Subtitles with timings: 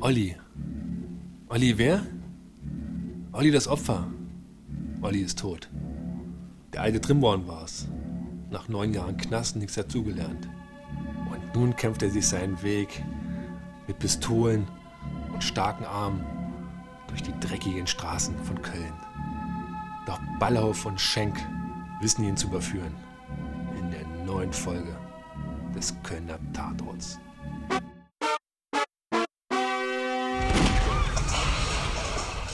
[0.00, 0.36] Olli.
[1.48, 2.06] Olli wer?
[3.32, 4.06] Olli das Opfer.
[5.02, 5.68] Olli ist tot.
[6.72, 7.88] Der alte Trimborn war's.
[8.48, 10.48] Nach neun Jahren Knast nichts dazugelernt.
[11.32, 13.04] Und nun kämpft er sich seinen Weg
[13.88, 14.68] mit Pistolen
[15.32, 16.24] und starken Armen
[17.08, 18.92] durch die dreckigen Straßen von Köln.
[20.06, 21.36] Doch Ballhauf und Schenk
[22.00, 22.94] wissen ihn zu überführen.
[23.76, 24.96] In der neuen Folge
[25.74, 27.18] des Kölner Tatorts.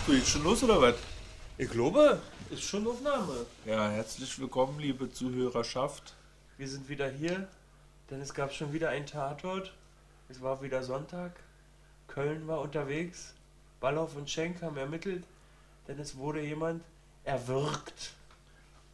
[0.06, 0.96] So, jetzt schon los oder was?
[1.56, 3.46] Ich glaube, ist schon Aufnahme.
[3.64, 6.12] Ja, herzlich willkommen, liebe Zuhörerschaft.
[6.58, 7.48] Wir sind wieder hier,
[8.10, 9.72] denn es gab schon wieder einen Tatort.
[10.28, 11.32] Es war wieder Sonntag.
[12.06, 13.32] Köln war unterwegs.
[13.80, 15.24] Ballhoff und Schenk haben ermittelt,
[15.88, 16.84] denn es wurde jemand
[17.24, 18.12] erwürgt.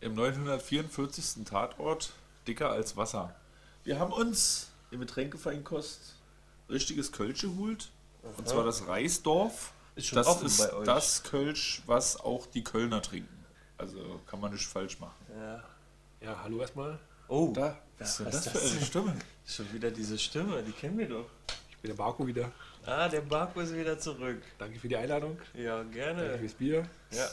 [0.01, 1.45] Im 944.
[1.45, 2.13] Tatort,
[2.47, 3.35] dicker als Wasser.
[3.83, 6.15] Wir haben uns im Getränkefeinkost
[6.69, 7.91] richtiges Kölsch geholt.
[8.37, 9.73] Und zwar das Reisdorf.
[10.01, 10.85] Ist schon das offen ist bei euch.
[10.85, 13.45] das Kölsch, was auch die Kölner trinken.
[13.79, 15.15] Also kann man nicht falsch machen.
[15.39, 15.63] Ja.
[16.23, 16.99] Ja, hallo erstmal.
[17.29, 18.85] Oh, Da, was was ist denn ist das das für eine?
[18.87, 19.17] Stimme?
[19.47, 21.27] schon wieder diese Stimme, die kennen wir doch.
[21.71, 22.51] Ich bin der Barco wieder.
[22.85, 24.43] Ah, der Barco ist wieder zurück.
[24.59, 25.39] Danke für die Einladung.
[25.55, 26.39] Ja, Danke gerne.
[26.39, 26.87] fürs Bier.
[27.13, 27.27] Ja.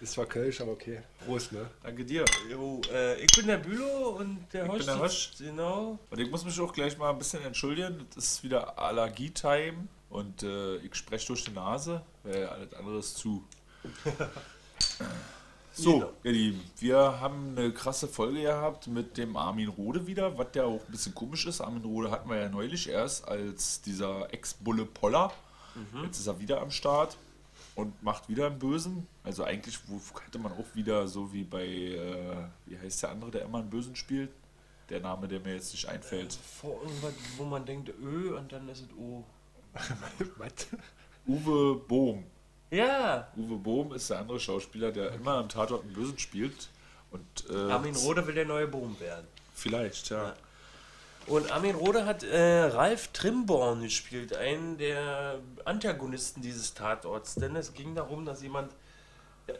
[0.00, 1.00] Ist zwar Kölsch, aber okay.
[1.24, 1.70] Prost, ne?
[1.82, 2.24] Danke dir.
[2.50, 4.78] Jo, äh, ich bin der Bülow und der Ich Hosch.
[4.78, 5.30] bin der Hosch.
[5.38, 5.98] Genau.
[6.10, 8.04] Und ich muss mich auch gleich mal ein bisschen entschuldigen.
[8.14, 13.16] Das ist wieder Allergie-Time und äh, ich spreche durch die Nase, weil alles andere ist
[13.16, 13.44] zu.
[15.76, 16.12] So, Genau.
[16.22, 20.66] ihr Lieben, wir haben eine krasse Folge gehabt mit dem Armin Rode wieder, was der
[20.66, 21.60] auch ein bisschen komisch ist.
[21.60, 25.32] Armin Rode hatten wir ja neulich erst als dieser Ex-Bulle Poller.
[26.04, 27.16] Jetzt ist er wieder am Start
[27.74, 29.08] und macht wieder einen Bösen.
[29.24, 29.80] Also eigentlich
[30.24, 33.70] hätte man auch wieder so wie bei, äh, wie heißt der andere, der immer einen
[33.70, 34.30] Bösen spielt?
[34.90, 36.34] Der Name, der mir jetzt nicht einfällt.
[36.60, 39.24] Vor irgendwas, wo man denkt Ö und dann ist es O.
[40.36, 40.68] Was?
[41.26, 42.24] Uwe Bohm.
[42.70, 46.68] Ja, Uwe Bohm ist der andere Schauspieler, der immer am Tatort einen Bösen spielt.
[47.10, 49.26] Und, äh, Armin Rode will der neue Boom werden.
[49.54, 50.34] Vielleicht, ja.
[51.26, 57.36] Und Armin Rode hat äh, Ralf Trimborn gespielt, einen der Antagonisten dieses Tatorts.
[57.36, 58.72] Denn es ging darum, dass jemand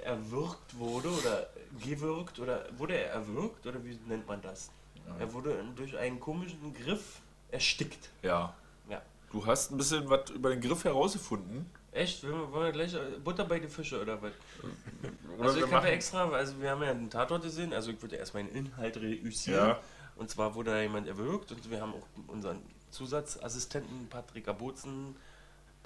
[0.04, 1.46] erwürgt wurde oder
[1.82, 4.70] gewürgt oder wurde er erwürgt oder wie nennt man das?
[5.18, 7.20] Er wurde durch einen komischen Griff
[7.50, 8.10] erstickt.
[8.22, 8.54] Ja.
[9.34, 11.66] Du hast ein bisschen was über den Griff herausgefunden.
[11.90, 12.22] Echt?
[12.22, 14.30] Wollen wir, gleich äh, Butter bei die Fische oder was?
[15.36, 17.90] Oder Also wir ich habe ja extra, also wir haben ja einen Tatort gesehen, also
[17.90, 19.70] ich würde erstmal den Inhalt reüssieren.
[19.70, 19.80] Ja.
[20.14, 25.16] Und zwar wurde da jemand erwürgt und wir haben auch unseren Zusatzassistenten Patrick Abutzen,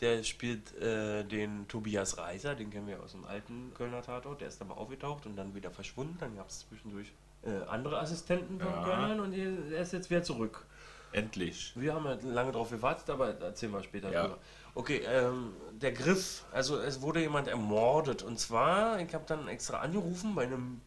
[0.03, 4.49] der spielt äh, den Tobias Reiser, den kennen wir aus dem alten Kölner Tatort, der
[4.49, 6.19] ist dann mal aufgetaucht und dann wieder verschwunden.
[6.21, 7.13] Dann gab es zwischendurch
[7.45, 8.85] äh, andere Assistenten von Ja.
[8.85, 10.67] Kölnern und er er ist jetzt wieder zurück.
[11.13, 11.73] Endlich.
[11.75, 14.23] Wir haben ja lange darauf gewartet, aber erzählen wir später Ja.
[14.23, 14.39] drüber.
[14.75, 19.79] Okay, ähm, der Griff, also es wurde jemand ermordet und zwar, ich habe dann extra
[19.81, 20.81] angerufen bei einem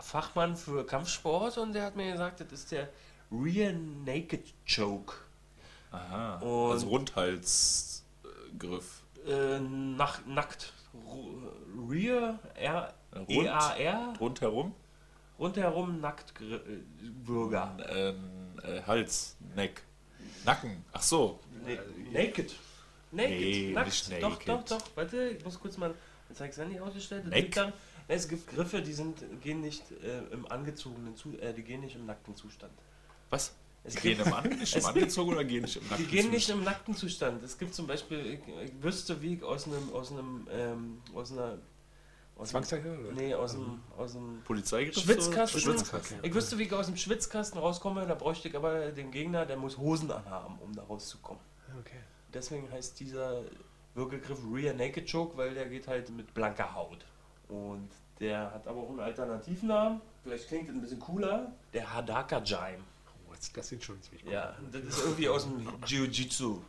[0.00, 2.88] Fachmann für Kampfsport und der hat mir gesagt, das ist der
[3.30, 5.14] Rear Naked Choke.
[5.92, 6.38] Aha.
[6.40, 9.02] Und- also Rundhalsgriff.
[9.26, 10.72] Äh, nach, nackt.
[11.88, 13.30] Rear, R, Rund?
[13.30, 14.74] E-A-R, Rundherum.
[15.42, 16.80] Rundherum nackt Gr- äh,
[17.26, 17.76] Bürger.
[17.88, 19.82] Ähm, äh, Hals, Neck,
[20.44, 20.84] Nacken.
[20.92, 21.40] Ach so.
[21.66, 21.78] Nee,
[22.12, 22.54] naked.
[23.10, 23.30] Naked.
[23.30, 23.86] Nee, nackt.
[23.88, 24.48] nicht Doch, naked.
[24.48, 24.82] doch, doch.
[24.96, 25.94] Warte, ich muss kurz mal.
[26.34, 27.26] Habe ich es nicht ausgestellt.
[27.26, 27.54] Neck.
[28.08, 31.94] Es gibt Griffe, die sind, gehen nicht äh, im angezogenen Zu äh, die gehen nicht
[31.94, 32.72] im nackten Zustand.
[33.30, 33.54] Was?
[33.84, 36.08] Es Die gehen im, An nicht im angezogen oder gehen nicht im Die Nacken?
[36.08, 37.42] gehen nicht im nackten Zustand.
[37.42, 41.32] Es gibt zum Beispiel, ich, ich wüsste, wie ich aus einem, aus einem, ähm, aus
[41.32, 41.58] einer,
[42.36, 42.54] aus?
[42.54, 43.12] Oder?
[43.14, 45.02] nee, aus einem, aus einem Polizeigriff?
[45.02, 45.60] Schwitzkasten.
[45.60, 46.18] Schwitzkasten.
[46.22, 49.56] Ich wüsste, wie ich aus dem Schwitzkasten rauskomme, da bräuchte ich aber den Gegner, der
[49.56, 51.42] muss Hosen anhaben, um da rauszukommen.
[51.80, 52.00] Okay.
[52.34, 53.42] Deswegen heißt dieser
[53.94, 57.04] Würgegriff Rear Naked Choke, weil der geht halt mit blanker Haut.
[57.48, 57.90] Und
[58.20, 60.00] der hat aber auch einen Alternativnamen.
[60.22, 61.52] Vielleicht klingt das ein bisschen cooler.
[61.74, 62.80] Der Hadaka Jaim.
[63.28, 64.32] Oh, das, das sind schon ziemlich gut.
[64.32, 66.60] Ja, das ist irgendwie aus dem Jiu-Jitsu.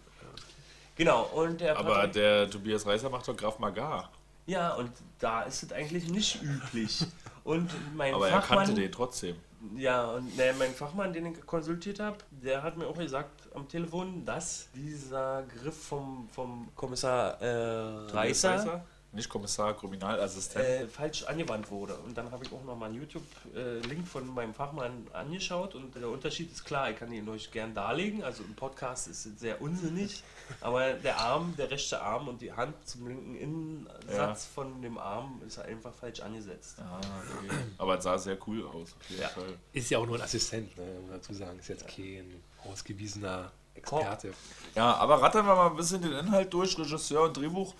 [0.96, 4.12] Genau, und der Aber Patrick- der Tobias Reiser macht doch Graf Magar.
[4.46, 7.06] Ja, und da ist es eigentlich nicht üblich.
[7.44, 9.36] Und mein Aber er Fachmann, kannte den trotzdem.
[9.76, 13.68] Ja, und ne, mein Fachmann, den ich konsultiert habe, der hat mir auch gesagt am
[13.68, 18.86] Telefon, dass dieser Griff vom, vom Kommissar äh, Tobias Reißer
[19.16, 20.66] Nicht Kommissar, Kriminalassistent.
[20.66, 21.96] äh, falsch angewandt wurde.
[21.98, 26.52] Und dann habe ich auch nochmal einen YouTube-Link von meinem Fachmann angeschaut und der Unterschied
[26.52, 28.24] ist klar, ich kann ihn euch gern darlegen.
[28.24, 30.24] Also im Podcast ist es sehr unsinnig,
[30.62, 35.42] aber der Arm, der rechte Arm und die Hand zum linken Innensatz von dem Arm
[35.46, 36.78] ist einfach falsch angesetzt.
[36.80, 37.56] Ah, okay.
[37.78, 38.96] Aber es sah sehr cool aus.
[39.00, 39.30] Auf jeden Ja.
[39.30, 39.58] Fall.
[39.74, 41.60] Ist ja auch nur ein Assistent, ne, muss man dazu sagen.
[41.60, 44.34] Ist jetzt kein ausgewiesener Experte.
[44.76, 47.74] Ja, aber rattern wir mal ein bisschen den Inhalt durch, Regisseur und Drehbuch.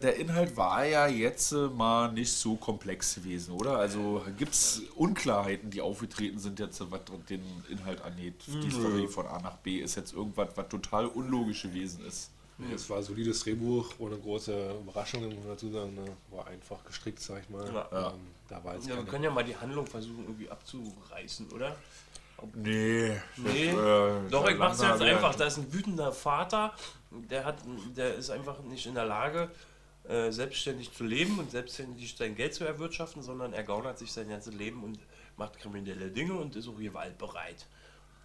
[0.00, 3.78] Der Inhalt war ja jetzt äh, mal nicht so komplex gewesen, oder?
[3.78, 8.34] Also gibt es Unklarheiten, die aufgetreten sind jetzt, was den Inhalt angeht.
[8.46, 12.30] Die Story von A nach B ist jetzt irgendwas, was total unlogisch gewesen ist.
[12.58, 15.94] Nee, es war ein solides Drehbuch, ohne große Überraschungen, muss man dazu sagen.
[15.94, 16.04] Ne?
[16.30, 17.64] War einfach gestrickt, sag ich mal.
[17.72, 18.10] Ja.
[18.10, 21.76] Ähm, da war jetzt Ja, wir können ja mal die Handlung versuchen irgendwie abzureißen, oder?
[22.54, 23.12] Nee.
[23.36, 23.68] Nee.
[23.70, 25.34] äh, Doch, ich mach's jetzt einfach.
[25.34, 26.72] Da ist ein wütender Vater,
[27.10, 27.56] der hat,
[27.96, 29.50] der ist einfach nicht in der Lage,
[30.08, 34.30] äh, selbstständig zu leben und selbstständig sein Geld zu erwirtschaften, sondern er gaunert sich sein
[34.30, 34.98] ganzes Leben und
[35.36, 37.66] macht kriminelle Dinge und ist auch gewaltbereit.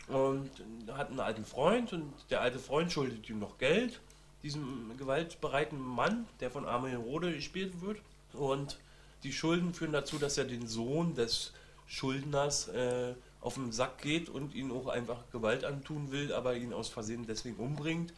[0.07, 0.49] Und
[0.93, 3.99] hat einen alten Freund und der alte Freund schuldet ihm noch Geld,
[4.43, 7.99] diesem gewaltbereiten Mann, der von Armin Rode gespielt wird.
[8.31, 8.79] Und
[9.23, 11.51] die Schulden führen dazu, dass er den Sohn des
[11.85, 16.71] Schuldners äh, auf den Sack geht und ihn auch einfach Gewalt antun will, aber ihn
[16.71, 18.13] aus Versehen deswegen umbringt.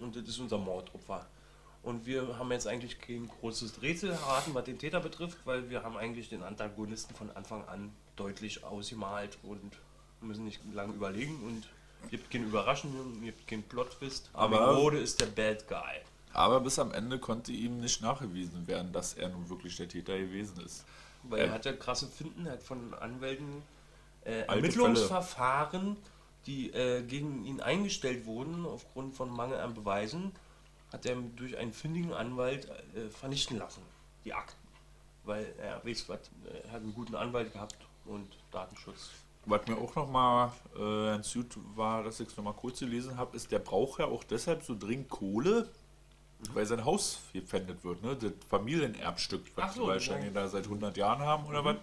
[0.00, 1.26] Und das ist unser Mordopfer.
[1.82, 5.82] Und wir haben jetzt eigentlich kein großes Rätsel erraten, was den Täter betrifft, weil wir
[5.82, 9.72] haben eigentlich den Antagonisten von Anfang an deutlich ausgemalt und
[10.20, 14.30] müssen nicht lange überlegen und gibt keine Überraschungen, gibt keinen Plot-Twist.
[14.32, 16.00] Aber- Rode ist der Bad Guy.
[16.32, 20.16] Aber bis am Ende konnte ihm nicht nachgewiesen werden, dass er nun wirklich der Täter
[20.16, 20.84] gewesen ist.
[21.24, 21.46] Weil Ähm.
[21.48, 23.62] er hat ja krasse Finden, er hat von Anwälten
[24.24, 25.96] äh, Ermittlungsverfahren,
[26.46, 30.32] die äh, gegen ihn eingestellt wurden aufgrund von Mangel an Beweisen,
[30.92, 33.82] hat er durch einen findigen Anwalt äh, vernichten lassen,
[34.24, 34.60] die Akten.
[35.24, 36.30] Weil er weiß, was,
[36.64, 39.10] er hat einen guten Anwalt gehabt und Datenschutz.
[39.44, 43.50] Was mir auch nochmal äh, entzüht war, dass ich es nochmal kurz gelesen habe, ist,
[43.50, 45.68] der braucht ja auch deshalb so dringend Kohle,
[46.54, 48.16] weil sein Haus gepfändet wird, ne?
[48.16, 50.42] Das Familienerbstück, was Ach die so, wahrscheinlich ja.
[50.42, 51.76] da seit 100 Jahren haben oder was.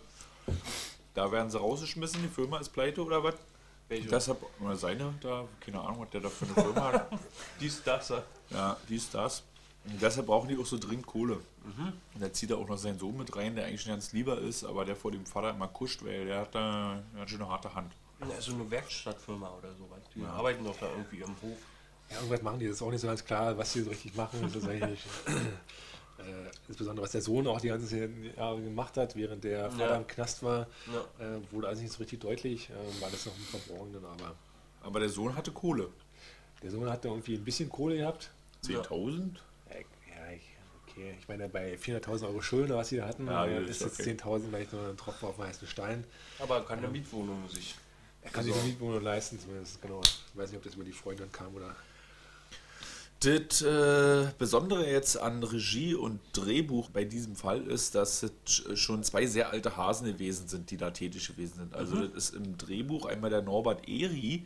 [1.13, 3.35] Da werden sie rausgeschmissen, die Firma ist pleite oder was.
[3.89, 4.07] Welche?
[4.07, 7.09] Deshalb, oder seine da, keine Ahnung, was der da für eine Firma hat.
[7.59, 8.13] Dies, das.
[8.51, 9.43] Ja, dies, das.
[9.85, 11.35] Und deshalb brauchen die auch so dringend Kohle.
[11.63, 11.93] Mhm.
[12.13, 14.37] Und da zieht er auch noch seinen Sohn mit rein, der eigentlich ein ganz lieber
[14.39, 17.47] ist, aber der vor dem Vater immer kuscht, weil der hat da eine ganz schöne
[17.49, 17.91] harte Hand.
[18.21, 19.99] Ja, so eine Werkstattfirma oder sowas.
[20.13, 20.27] Die Ja.
[20.29, 21.57] arbeiten doch da irgendwie im Hof.
[22.09, 24.15] Ja, irgendwas machen die, das ist auch nicht so ganz klar, was die so richtig
[24.15, 24.41] machen.
[24.41, 24.99] Das ist eigentlich,
[26.19, 29.97] äh, insbesondere was der Sohn auch die ganzen Jahre gemacht hat, während der Vater Ja.
[29.97, 31.25] im Knast war, Ja.
[31.25, 34.35] äh, wurde alles nicht so richtig deutlich, äh, war das noch im Verborgenen, aber
[34.81, 35.89] Aber der Sohn hatte Kohle.
[36.63, 38.31] der Sohn hatte irgendwie ein bisschen Kohle gehabt.
[38.63, 39.37] 10.000?
[39.69, 40.43] Äh, Ja, ich,
[40.87, 43.81] okay, ich meine, bei 400.000 Euro Schulden, was sie da hatten, Ja, äh, ist ist
[43.81, 44.11] jetzt okay.
[44.11, 46.03] 10.000 vielleicht nur ein Tropfen auf den heißen Stein.
[46.39, 47.75] Aber keine Mietwohnung sich.
[48.21, 50.01] Er kann sich eine Mietwohnung leisten, zumindest, genau.
[50.01, 51.73] Ich weiß nicht, ob das über die Freundin kam oder.
[53.21, 58.77] Das äh, Besondere jetzt an Regie und Drehbuch bei diesem Fall ist, dass es sch-
[58.77, 61.75] schon zwei sehr alte Hasen gewesen sind, die da tätig gewesen sind.
[61.75, 64.45] Also das ist im Drehbuch einmal der Norbert Eri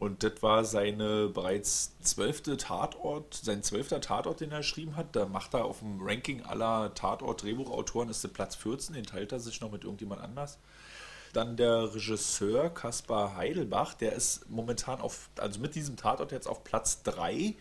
[0.00, 5.14] und das war seine bereits zwölfte Tatort, sein zwölfter Tatort, den er geschrieben hat.
[5.14, 9.38] Da macht er auf dem Ranking aller Tatort-Drehbuchautoren ist der Platz 14, den teilt er
[9.38, 10.58] sich noch mit irgendjemand anders.
[11.32, 16.64] Dann der Regisseur Kaspar Heidelbach, der ist momentan auf, also mit diesem Tatort jetzt auf
[16.64, 17.54] Platz 3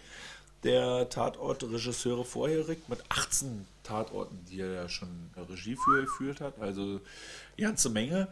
[0.64, 5.10] der Tatort-Regisseure vorherig mit 18 Tatorten, die er ja schon
[5.50, 6.60] Regie für geführt hat.
[6.60, 6.82] Also
[7.58, 8.28] eine ganze Menge.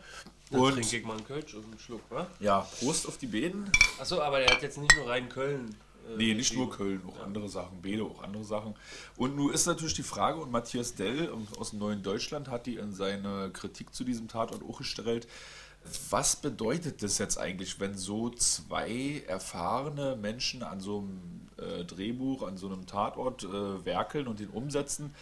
[0.52, 2.28] Dann Und trinke ich mal einen Kölsch und einen Schluck, wa?
[2.40, 3.70] ja, Prost auf die Bäden.
[4.00, 5.76] Achso, aber der hat jetzt nicht nur rein Köln.
[6.10, 6.70] äh, Nee, nicht nur.
[6.70, 8.74] Köln, auch andere Sachen, Bede, auch andere Sachen.
[9.18, 11.30] Und nun ist natürlich die Frage, und Matthias Dell
[11.60, 15.28] aus dem Neuen Deutschland hat die in seine Kritik zu diesem Tatort auch gestellt,
[16.10, 22.44] was bedeutet das jetzt eigentlich, wenn so zwei erfahrene Menschen an so einem äh, Drehbuch,
[22.44, 25.14] an so einem Tatort äh, werkeln und ihn umsetzen?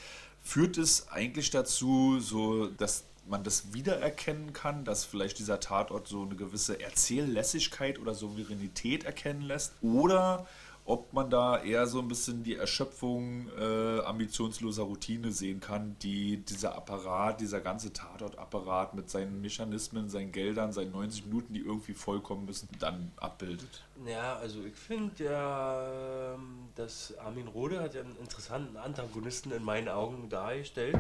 [0.42, 6.24] Führt es eigentlich dazu, so dass man das wiedererkennen kann, dass vielleicht dieser Tatort so
[6.24, 9.74] eine gewisse Erzähllässigkeit oder Souveränität erkennen lässt?
[9.82, 10.46] Oder
[10.88, 16.38] ob man da eher so ein bisschen die Erschöpfung äh, ambitionsloser Routine sehen kann, die
[16.38, 21.96] dieser Apparat, dieser ganze Tatortapparat mit seinen Mechanismen, seinen Geldern, seinen 90 Minuten, die irgendwie
[21.96, 23.84] vollkommen müssen, dann abbildet.
[24.06, 29.64] Ja, also ich finde ja, ähm, dass Armin Rohde hat ja einen interessanten Antagonisten in
[29.64, 31.00] meinen Augen dargestellt.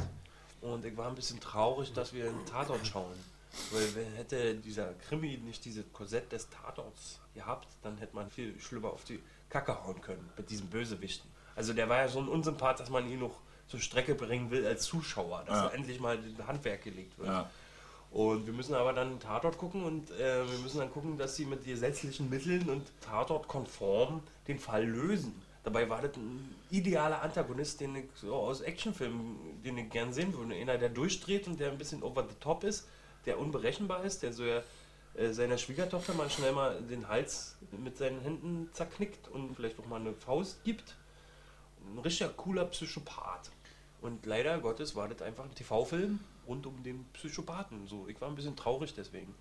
[0.61, 3.13] Und ich war ein bisschen traurig, dass wir einen Tatort schauen.
[3.71, 8.59] Weil wenn hätte dieser Krimi nicht dieses Korsett des Tatorts gehabt, dann hätte man viel
[8.59, 9.19] schlimmer auf die
[9.49, 11.29] Kacke hauen können mit diesen Bösewichten.
[11.55, 14.65] Also der war ja so ein Unsympath, dass man ihn noch zur Strecke bringen will
[14.67, 15.67] als Zuschauer, dass Ja.
[15.67, 17.29] er endlich mal in Handwerk gelegt wird.
[17.29, 17.49] Ja.
[18.11, 21.35] Und wir müssen aber dann einen Tatort gucken und äh, wir müssen dann gucken, dass
[21.35, 25.33] sie mit gesetzlichen Mitteln und Tatort-konform den Fall lösen.
[25.63, 30.33] Dabei war das ein idealer Antagonist, den ich so aus Actionfilmen, den ich gern sehen
[30.33, 30.53] würde.
[30.55, 32.87] Einer, der durchdreht und der ein bisschen over the top ist,
[33.25, 34.61] der unberechenbar ist, der so ja
[35.15, 39.85] äh, seiner Schwiegertochter mal schnell mal den Hals mit seinen Händen zerknickt und vielleicht auch
[39.87, 40.95] mal eine Faust gibt.
[41.93, 43.51] Ein richtiger cooler Psychopath.
[44.01, 47.87] Und leider Gottes war das einfach ein TV-Film rund um den Psychopathen.
[47.87, 49.33] So, ich war ein bisschen traurig deswegen.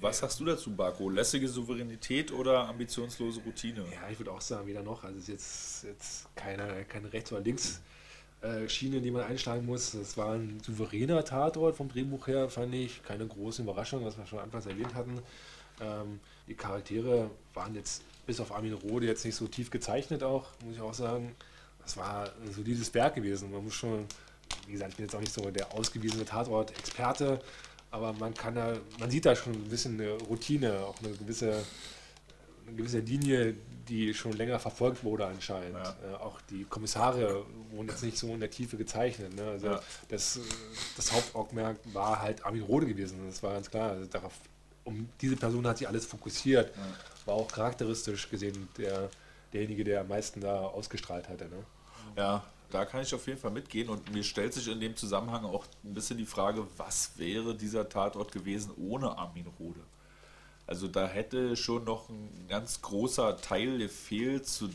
[0.00, 1.08] Was hast du dazu, Barco?
[1.10, 3.84] Lässige Souveränität oder ambitionslose Routine?
[3.92, 5.02] Ja, ich würde auch sagen, wieder noch.
[5.02, 7.40] Also es ist jetzt, jetzt keine, keine Rechts- oder
[8.42, 9.94] Links-Schiene, die man einschlagen muss.
[9.94, 13.02] Es war ein souveräner Tatort vom Drehbuch her, fand ich.
[13.02, 15.20] Keine große Überraschung, was wir schon anfangs erwähnt hatten.
[15.80, 20.46] Ähm, die Charaktere waren jetzt bis auf Armin Rohde jetzt nicht so tief gezeichnet auch,
[20.64, 21.34] muss ich auch sagen.
[21.82, 23.50] Das war ein solides Werk gewesen.
[23.50, 24.06] Man muss schon,
[24.66, 27.40] wie gesagt, ich bin jetzt auch nicht so der ausgewiesene Tatort-Experte,
[27.90, 31.64] aber man kann da, man sieht da schon ein bisschen eine Routine, auch eine gewisse,
[32.66, 33.54] eine gewisse Linie,
[33.92, 35.76] die schon länger verfolgt wurde anscheinend.
[35.76, 35.96] Ja.
[36.12, 39.34] Äh, auch die Kommissare wurden jetzt nicht so in der Tiefe gezeichnet.
[39.36, 39.44] Ne?
[39.44, 39.80] Also Ja.
[40.08, 40.40] das, äh,
[40.96, 43.90] das Hauptaugenmerk war halt Armin Rohde gewesen, das war ganz klar.
[43.90, 44.32] Also darauf,
[44.84, 46.72] um diese Person hat sich alles fokussiert.
[47.26, 49.10] War auch charakteristisch gesehen der,
[49.52, 51.44] derjenige, der am meisten da ausgestrahlt hatte.
[51.44, 51.62] Ne?
[52.16, 55.44] Ja, da kann ich auf jeden Fall mitgehen und mir stellt sich in dem Zusammenhang
[55.44, 59.80] auch ein bisschen die Frage, was wäre dieser Tatort gewesen ohne Armin Rohde?
[60.66, 64.70] Also da hätte schon noch ein ganz großer Teil gefehlt, zu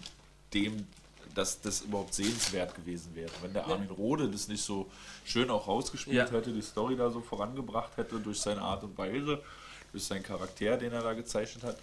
[0.54, 0.86] dem,
[1.34, 3.32] dass das überhaupt sehenswert gewesen wäre.
[3.42, 4.90] Wenn der Armin Rohde das nicht so
[5.26, 6.30] schön auch rausgespielt Ja.
[6.30, 9.42] hätte, die Story da so vorangebracht hätte durch seine Art und Weise,
[9.92, 11.78] durch seinen Charakter, den er da gezeichnet hat.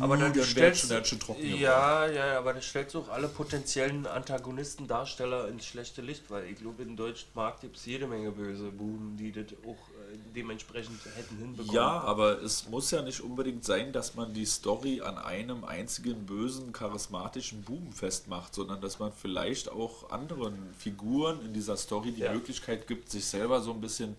[0.00, 1.46] Aber dann dann stellst schon- schon trocken.
[1.46, 6.44] Ja, ja, ja, aber das stellt auch alle potenziellen Antagonisten, Darsteller ins schlechte Licht, weil
[6.50, 9.76] ich glaube, in deutschen Markt gibt es jede Menge böse Buben, die das auch
[10.12, 11.72] äh, dementsprechend hätten hinbekommen.
[11.74, 16.26] Ja, aber es muss ja nicht unbedingt sein, dass man die Story an einem einzigen
[16.26, 22.22] bösen, charismatischen Buben festmacht, sondern dass man vielleicht auch anderen Figuren in dieser Story die
[22.22, 22.32] Ja.
[22.32, 24.16] Möglichkeit gibt, sich selber so ein bisschen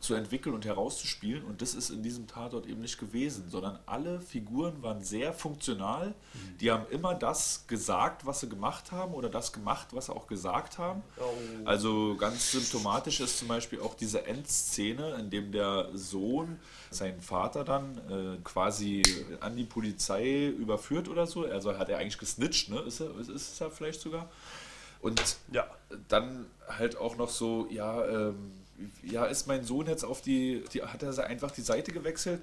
[0.00, 1.44] zu entwickeln und herauszuspielen.
[1.44, 6.14] Und das ist in diesem Tatort eben nicht gewesen, sondern alle Figuren waren sehr funktional.
[6.60, 10.26] Die haben immer das gesagt, was sie gemacht haben oder das gemacht, was sie auch
[10.26, 11.02] gesagt haben.
[11.18, 11.24] Oh.
[11.66, 16.58] Also ganz symptomatisch ist zum Beispiel auch diese Endszene, in dem der Sohn
[16.90, 19.02] seinen Vater dann äh, quasi
[19.40, 21.44] an die Polizei überführt oder so.
[21.44, 22.80] Also hat er eigentlich gesnitcht, ne?
[22.80, 24.30] Ist er, ist, ist es ja vielleicht sogar.
[25.02, 25.66] Und Ja.
[26.08, 28.52] dann halt auch noch so, ja, ähm,
[29.02, 32.42] ja, ist mein Sohn jetzt auf die, die hat er einfach die Seite gewechselt?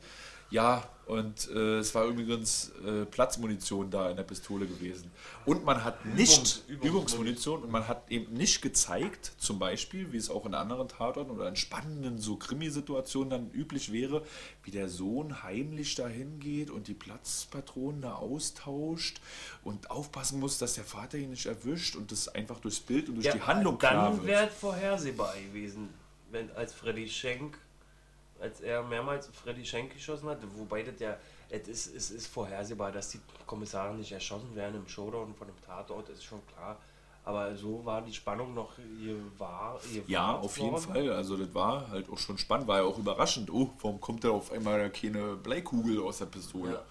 [0.49, 5.11] Ja, und äh, es war übrigens äh, Platzmunition da in der Pistole gewesen.
[5.45, 10.17] Und man hat nicht, Übungs- Übungsmunition, und man hat eben nicht gezeigt, zum Beispiel, wie
[10.17, 14.23] es auch in anderen Tatorten oder in spannenden so Krimisituationen dann üblich wäre,
[14.63, 19.19] wie der Sohn heimlich dahin geht und die Platzpatronen da austauscht
[19.65, 23.15] und aufpassen muss, dass der Vater ihn nicht erwischt und das einfach durchs Bild und
[23.15, 24.27] durch die Handlung klar Dann wird.
[24.27, 25.89] wäre es vorhersehbar gewesen,
[26.31, 27.57] wenn als Freddy Schenk,
[28.39, 31.17] als er mehrmals Freddy Schenk geschossen hatte, wobei das ja,
[31.49, 35.61] es ist, es ist vorhersehbar, dass die Kommissare nicht erschossen werden im Showdown von einem
[35.65, 36.77] Tatort, ist schon klar.
[37.23, 39.79] Aber so war die Spannung noch gewahr.
[39.93, 40.83] Ja, gewahrt auf jeden worden.
[40.83, 41.11] Fall.
[41.11, 43.51] Also das war halt auch schon spannend, war ja auch überraschend.
[43.51, 46.73] Oh, warum kommt da auf einmal keine Bleikugel aus der Pistole?
[46.73, 46.83] Ja.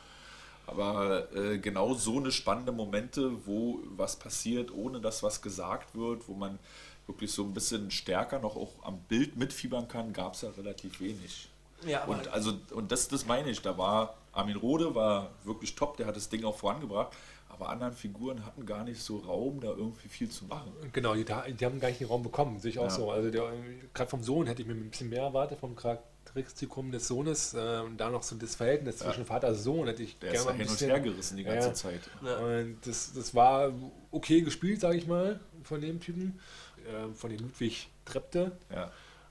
[0.67, 6.29] Aber äh, genau so eine spannende Momente, wo was passiert, ohne dass was gesagt wird,
[6.29, 6.59] wo man
[7.07, 11.01] wirklich so ein bisschen stärker noch auch am Bild mitfiebern kann, gab es ja relativ
[11.01, 11.49] wenig.
[11.87, 15.97] Ja, Und also und das, das meine ich, da war Armin Rohde war wirklich top,
[15.99, 17.15] der hat das Ding auch vorangebracht,
[17.49, 20.73] aber anderen Figuren hatten gar nicht so Raum, da irgendwie viel zu machen.
[20.93, 22.91] Genau, die, die haben gar nicht den Raum bekommen, sehe ich auch Ja.
[22.91, 23.11] so.
[23.11, 23.53] Also der-
[23.95, 27.55] gerade vom Sohn hätte ich mir ein bisschen mehr erwartet, vom Charakteristikum des Sohnes.
[27.55, 30.43] Äh, und da noch so das Verhältnis zwischen Vater und Sohn hätte ich Der gerne
[30.43, 31.75] ist ein hin und bisschen- her gerissen die ganze Ja.
[31.75, 32.01] Zeit.
[32.25, 32.37] Ja.
[32.39, 33.73] Und das, das war
[34.11, 36.41] okay gespielt, sage ich mal, von dem Typen.
[36.87, 38.53] Äh, von dem Ludwig Trepte.
[38.73, 38.87] Ja.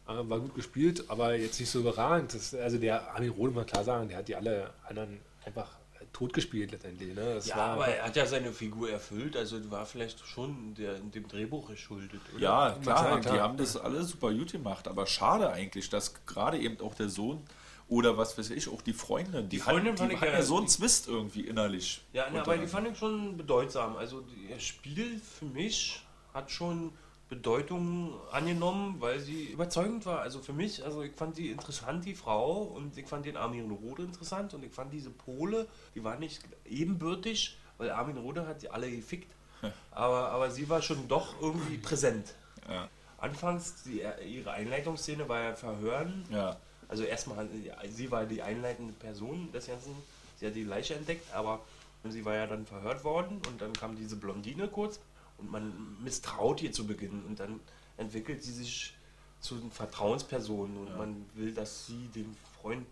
[0.08, 2.34] Äh, war gut gespielt, aber jetzt nicht so überragend.
[2.34, 5.70] Das, also der Armin Rohde, muss man klar sagen, der hat die alle anderen einfach
[6.00, 7.16] äh, tot gespielt letztendlich.
[7.16, 7.36] Ne?
[7.36, 10.96] Das Ja, war, aber er hat ja seine Figur erfüllt, also war vielleicht schon der,
[10.96, 12.22] dem Drehbuch geschuldet.
[12.36, 12.42] Oder?
[12.44, 13.34] Ja, klar, klar, klar.
[13.36, 17.10] die haben das alle super gut gemacht, aber schade eigentlich, dass gerade eben auch der
[17.10, 17.42] Sohn
[17.88, 20.42] oder was weiß ich, auch die Freundin, die, Freundin hatten, fand die ich hatten ja-
[20.42, 22.02] so einen Zwist irgendwie innerlich.
[22.14, 23.96] Ja, aber die fand ich schon bedeutsam.
[23.96, 26.92] Also die- das Spiel für mich hat schon
[27.28, 30.22] Bedeutung angenommen, weil sie überzeugend war.
[30.22, 33.72] Also für mich, also ich fand sie interessant, die Frau, und ich fand den Armin
[33.72, 38.62] Rode interessant und ich fand diese Pole, die war nicht ebenbürtig, weil Armin Rode hat
[38.62, 39.32] sie alle gefickt.
[39.92, 42.36] Aber, aber sie war schon doch irgendwie präsent.
[42.70, 42.90] Ja.
[43.18, 46.26] Anfangs, die, ihre Einleitungsszene war ja Verhören.
[46.30, 46.58] Ja.
[46.90, 47.48] Also erstmal,
[47.90, 49.96] sie war die einleitende Person des Ganzen.
[50.36, 51.62] Sie hat die Leiche entdeckt, aber
[52.04, 55.00] sie war ja dann verhört worden und dann kam diese Blondine kurz
[55.38, 57.60] und man misstraut ihr zu Beginn und dann
[57.98, 58.94] entwickelt sie sich
[59.42, 62.86] zu einer Vertrauensperson und man will, dass sie den Freund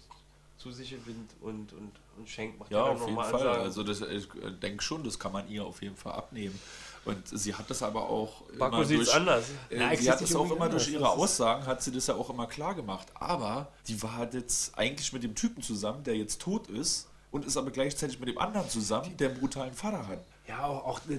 [0.57, 3.39] zu sich gewinnt und, und, und Schenk macht Ja, dann auf noch jeden mal Fall.
[3.41, 3.61] Ansagen.
[3.63, 4.27] Also das, ich
[4.61, 6.57] denke schon, das kann man ihr auf jeden Fall abnehmen.
[7.05, 9.45] Und sie hat das aber auch Baku immer sieht es durch, anders.
[9.69, 10.87] äh, Na, sie hat es auch immer durch anders.
[10.89, 13.07] ihre Das ist- Aussagen, hat sie das ja auch immer klar gemacht.
[13.15, 17.57] Aber die war jetzt eigentlich mit dem Typen zusammen, der jetzt tot ist und ist
[17.57, 20.23] aber gleichzeitig mit dem anderen zusammen, der einen brutalen Vater hat.
[20.47, 21.17] Ja, auch, auch äh,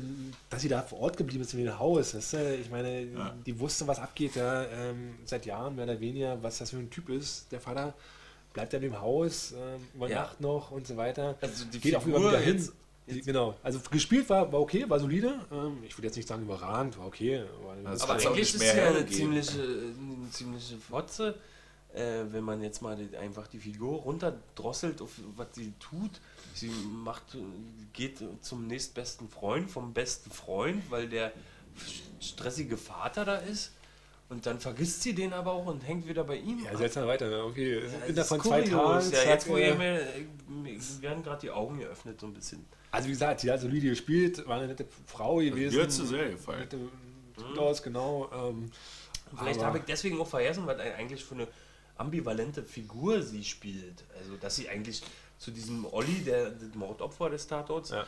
[0.51, 2.15] dass sie da vor Ort geblieben ist in dem Haus.
[2.15, 2.55] Weißt du?
[2.57, 3.07] Ich meine,
[3.47, 6.91] die wusste, was abgeht ja, ähm, seit Jahren, mehr oder weniger, was das für ein
[6.91, 7.51] Typ ist.
[7.51, 7.95] Der Vater
[8.53, 10.23] bleibt ja in dem Haus, ähm, über Ja.
[10.23, 11.37] Nacht noch und so weiter.
[11.41, 12.57] Also die Geht auch Figur immer wieder hin.
[12.59, 12.73] jetzt-
[13.07, 13.55] Die- Genau.
[13.63, 15.39] Also gespielt war, war okay, war solide.
[15.53, 17.45] Ähm, ich würde jetzt nicht sagen überragend, war okay.
[17.63, 21.35] War Aber auch eigentlich ist ja eine ziemliche, eine ziemliche Fotze,
[21.95, 26.21] äh, wenn man jetzt mal die, einfach die Figur runterdrosselt, auf was sie tut.
[26.55, 27.37] Sie macht,
[27.93, 31.33] geht zum nächstbesten Freund vom besten Freund, weil der
[32.21, 33.73] stressige Vater da ist.
[34.31, 36.65] Und dann vergisst sie den aber auch und hängt wieder bei ihm.
[36.65, 36.79] ja, ab.
[36.79, 37.29] seltsam weiter.
[37.29, 37.45] ne?
[37.45, 39.11] Okay, Das innerhalb von zwei kurios.
[39.11, 39.27] Tagen.
[39.27, 40.01] Ja, jetzt wo äh, ihr mir,
[40.49, 42.65] mir werden gerade die Augen geöffnet so ein bisschen.
[42.91, 45.77] Also wie gesagt, sie hat solide gespielt, war eine nette Frau gewesen.
[45.77, 46.61] Mir hat sie sehr gefallen.
[46.61, 48.31] Nette, aus, genau.
[48.33, 48.71] Ähm,
[49.37, 51.49] Vielleicht habe ich deswegen auch vergessen, was eigentlich für eine
[51.97, 54.05] ambivalente Figur sie spielt.
[54.19, 55.03] Also, dass sie eigentlich
[55.39, 58.05] zu diesem Olli, der das Mordopfer des Tatorts, Ja.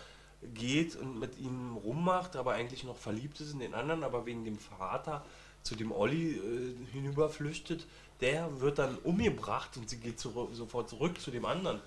[0.55, 4.45] geht und mit ihm rummacht, aber eigentlich noch verliebt ist in den anderen, aber wegen
[4.45, 5.25] dem Vater
[5.63, 7.87] zu dem Olli äh, hinüberflüchtet.
[8.21, 11.81] Der wird dann umgebracht und sie geht zurück, sofort zurück zu dem anderen.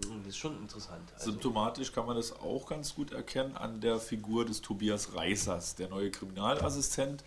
[0.00, 1.02] Das ist schon interessant.
[1.14, 5.74] Also, Symptomatisch kann man das auch ganz gut erkennen an der Figur des Tobias Reisers,
[5.74, 7.24] der neue Kriminalassistent,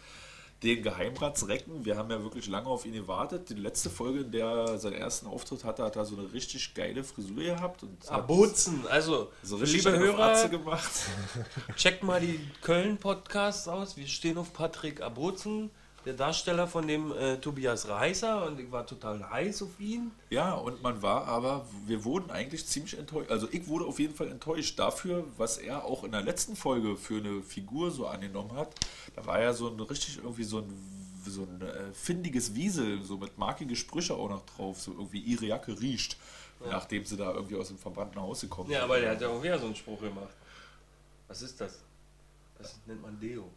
[0.63, 1.85] den Geheimratsrecken.
[1.85, 3.49] Wir haben ja wirklich lange auf ihn gewartet.
[3.49, 6.73] Die letzte Folge, in der er seinen ersten Auftritt hatte, hat er so eine richtig
[6.73, 10.91] geile Frisur gehabt und hat Abuzen, also so liebe Hörer, gemacht.
[11.75, 13.97] Checkt mal die Köln-Podcasts aus.
[13.97, 15.69] Wir stehen auf Patrick Abuzen,
[16.05, 20.11] der Darsteller von dem äh, Tobias Reiser und ich war total heiß auf ihn.
[20.29, 23.31] Ja, und man war aber, wir wurden eigentlich ziemlich enttäuscht.
[23.31, 26.97] Also ich wurde auf jeden Fall enttäuscht dafür, was er auch in der letzten Folge
[26.97, 28.73] für eine Figur so angenommen hat.
[29.15, 33.17] Da war ja so ein richtig irgendwie so ein, so ein äh, findiges Wiesel, so
[33.17, 36.17] mit markige Sprüche auch noch drauf, so irgendwie ihre Jacke riecht,
[36.69, 38.83] nachdem sie da irgendwie aus dem verbrannten Haus gekommen Ja, sind.
[38.85, 40.33] aber der hat ja auch wieder so einen Spruch gemacht.
[41.29, 41.79] Was ist das?
[42.57, 43.49] Das nennt man Deo.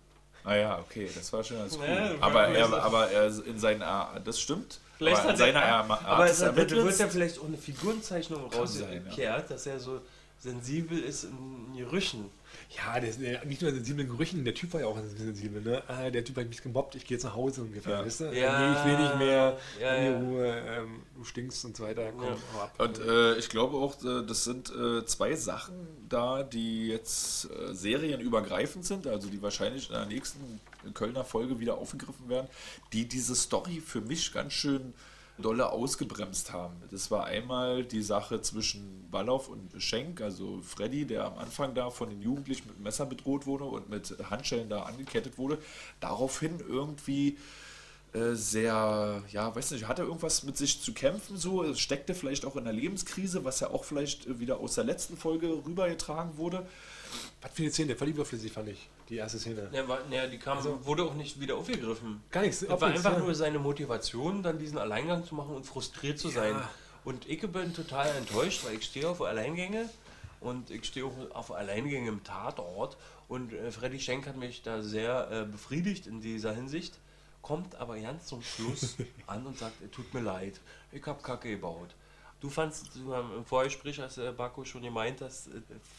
[0.47, 1.85] Ah ja, okay, das war schon ganz cool.
[1.89, 4.79] Ja, aber, er, aber er in seiner, das stimmt.
[4.97, 7.59] Vielleicht aber in hat seiner er, Art aber es hat, wird ja vielleicht auch eine
[7.59, 10.01] Figurenzeichnung rausgekehrt, dass er so
[10.39, 12.31] sensibel ist in Gerüchen.
[12.71, 15.63] Ja, der ist äh, nicht nur in sensiblen Gerüchen, der Typ war ja auch sensibel,
[15.63, 15.83] ne?
[15.87, 18.05] Ah, der Typ hat mich gemobbt, ich gehe jetzt nach Hause ungefähr, Ja.
[18.05, 18.25] weißt du?
[18.33, 20.19] Ja, nee, ich will nicht mehr, ja, in die ja.
[20.19, 22.37] Ruhe, ähm, du stinkst und so weiter, komm, Ja.
[22.55, 22.75] hau ab.
[22.79, 25.75] Und äh, ich glaube auch, äh, das sind äh, zwei Sachen
[26.09, 30.61] da, die jetzt äh, serienübergreifend sind, also die wahrscheinlich in der nächsten
[30.95, 32.49] Kölner Folge wieder aufgegriffen werden,
[32.93, 34.93] die diese Story für mich ganz schön
[35.39, 36.77] dolle ausgebremst haben.
[36.91, 41.91] Das war einmal die Sache zwischen Ballauf und Schenk, also Freddy, der am Anfang da
[41.91, 45.59] von den Jugendlichen mit Messer bedroht wurde und mit Handschellen da angekettet wurde.
[46.01, 47.37] Daraufhin irgendwie
[48.17, 52.57] äh, sehr, ja, weiß nicht, hatte irgendwas mit sich zu kämpfen, so, steckte vielleicht auch
[52.57, 56.67] in der Lebenskrise, was ja auch vielleicht äh, wieder aus der letzten Folge rübergetragen wurde.
[57.43, 59.69] Was für eine Szene, voll überflüssig fand ich, die erste Szene.
[59.73, 62.23] Ja, war, ja, die kam, wurde auch nicht wieder aufgegriffen.
[62.31, 63.19] Gar nichts, Es war einfach ja.
[63.19, 66.53] nur seine Motivation, dann diesen Alleingang zu machen und frustriert zu sein.
[66.53, 66.69] Ja.
[67.05, 69.89] Und ich bin total enttäuscht, weil ich stehe auf Alleingänge
[70.41, 72.97] und ich stehe auch auf Alleingänge im Tatort.
[73.29, 76.99] Und äh, Freddy Schenk hat mich da sehr äh, befriedigt in dieser Hinsicht,
[77.43, 80.61] kommt aber ganz zum Schluss an und sagt, "Es tut mir leid,
[80.93, 81.95] ich habe Kacke gebaut.
[82.41, 85.53] Du fandst du, ähm, im Vorgespräch, als äh, Baku schon gemeint, dass äh,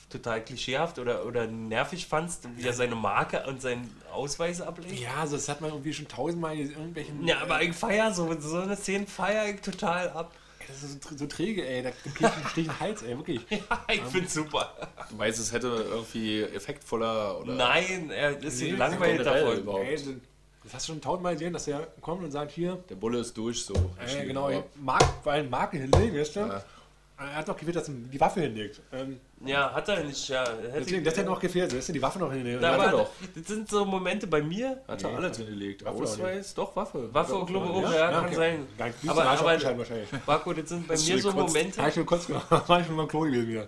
[0.10, 5.00] total klischeehaft oder, oder nervig fandst, wie er seine Marke und seinen Ausweis ablegt.
[5.00, 7.26] Ja, also das hat man irgendwie schon tausendmal in irgendwelchen...
[7.28, 10.32] Ja, aber ich feier so, so eine Szene feier ich total ab.
[10.60, 13.02] Ey, das ist so, so träge, ey, da krieg ich einen Stich in den Hals,
[13.02, 13.42] ey, wirklich.
[13.92, 14.76] ich find's super.
[15.10, 17.56] Du meinst, es hätte irgendwie effektvoller oder.
[17.56, 19.58] Nein, er ist Nee, langweilig davon.
[19.58, 19.86] überhaupt.
[19.86, 20.18] Ey,
[20.68, 23.36] das- hast du schon tausendmal gesehen, dass er kommt und sagt, hier, Der Bulle ist
[23.38, 23.74] durch so.
[23.74, 26.40] äh, genau, Mark, vor allem Marke hinlegen, weißt du?
[26.42, 26.62] Ja.
[27.20, 28.80] Er hat noch gefehlt, dass er die Waffe hinlegt.
[28.92, 30.42] Ähm, Ja, hat er nicht, ja.
[30.44, 32.62] Hätte deswegen, das hätte noch gefehlt, weißt du, die Waffe noch hinlegen.
[32.62, 33.10] Da hat er war, doch.
[33.34, 34.84] Das sind so Momente bei mir.
[34.88, 35.84] Hat er alles hingelegt.
[35.84, 37.12] Waffe Ausweis, doch, Waffe.
[37.12, 37.96] Waffe, ich, auch, auch, ja?
[37.96, 38.36] ja, kann okay.
[38.36, 38.68] sein.
[38.78, 40.08] Gar nicht, Aber, aber wahrscheinlich.
[40.28, 41.56] Marco, das sind bei du mir so gekotzt?
[41.56, 42.70] Momente, Habe ich schon kurz gemacht.
[42.70, 43.68] War ich schon beim Klo gewesen wieder.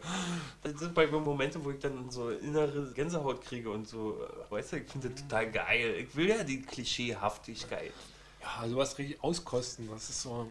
[0.62, 4.52] das sind bei mir Momente, wo ich dann so innere Gänsehaut kriege und so, äh,
[4.52, 5.96] weißt du, ich finde das total geil.
[6.08, 7.94] Ich will ja die Klischeehaftigkeit.
[8.42, 10.48] Ja, sowas richtig auskosten, das ist so...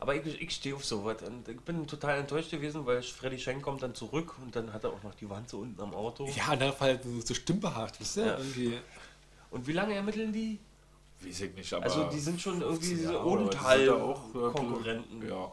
[0.00, 3.62] Aber ich, ich stehe auf sowas und ich bin total enttäuscht gewesen, weil Freddy Schenk
[3.62, 6.26] kommt dann zurück und dann hat er auch noch die Wand so unten am Auto.
[6.34, 8.20] Ja, in der Fall so, so stümperhaft, weißt du?
[8.22, 8.38] Ja.
[8.38, 8.78] Irgendwie.
[9.50, 10.58] Und wie lange ermitteln die?
[11.20, 11.84] Weiß ich nicht, aber.
[11.84, 15.28] Also die sind schon irgendwie 15 so Jahre, aber die sind da auch, Odenthal-Konkurrenten.
[15.28, 15.52] Ja.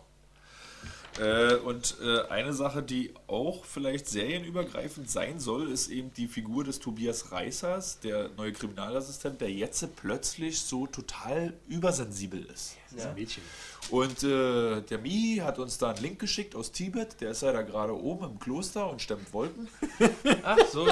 [1.19, 6.63] Äh, und äh, eine Sache, die auch vielleicht serienübergreifend sein soll, ist eben die Figur
[6.63, 12.76] des Tobias Reißers, der neue Kriminalassistent, der jetzt plötzlich so total übersensibel ist.
[12.91, 13.43] Das ist ein Mädchen.
[13.89, 17.19] Und äh, der Mi hat uns da einen Link geschickt aus Tibet.
[17.21, 19.67] Der ist ja da gerade oben im Kloster und stemmt Wolken.
[20.43, 20.87] Ach so.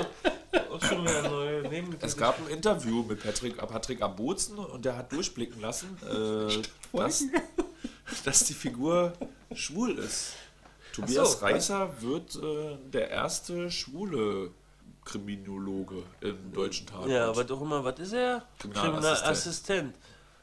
[2.01, 6.61] Es gab ein Interview mit Patrick, Patrick Abozen und der hat durchblicken lassen, äh,
[6.97, 7.23] dass,
[8.25, 9.13] dass die Figur
[9.53, 10.33] schwul ist.
[10.93, 14.51] Tobias so, Reißer wird äh, der erste schwule
[15.03, 17.09] Kriminologe im deutschen Tatort.
[17.09, 18.45] Ja, aber doch immer, was ist er?
[18.59, 18.85] Kriminalassistent.
[18.85, 19.95] Kriminalassistent.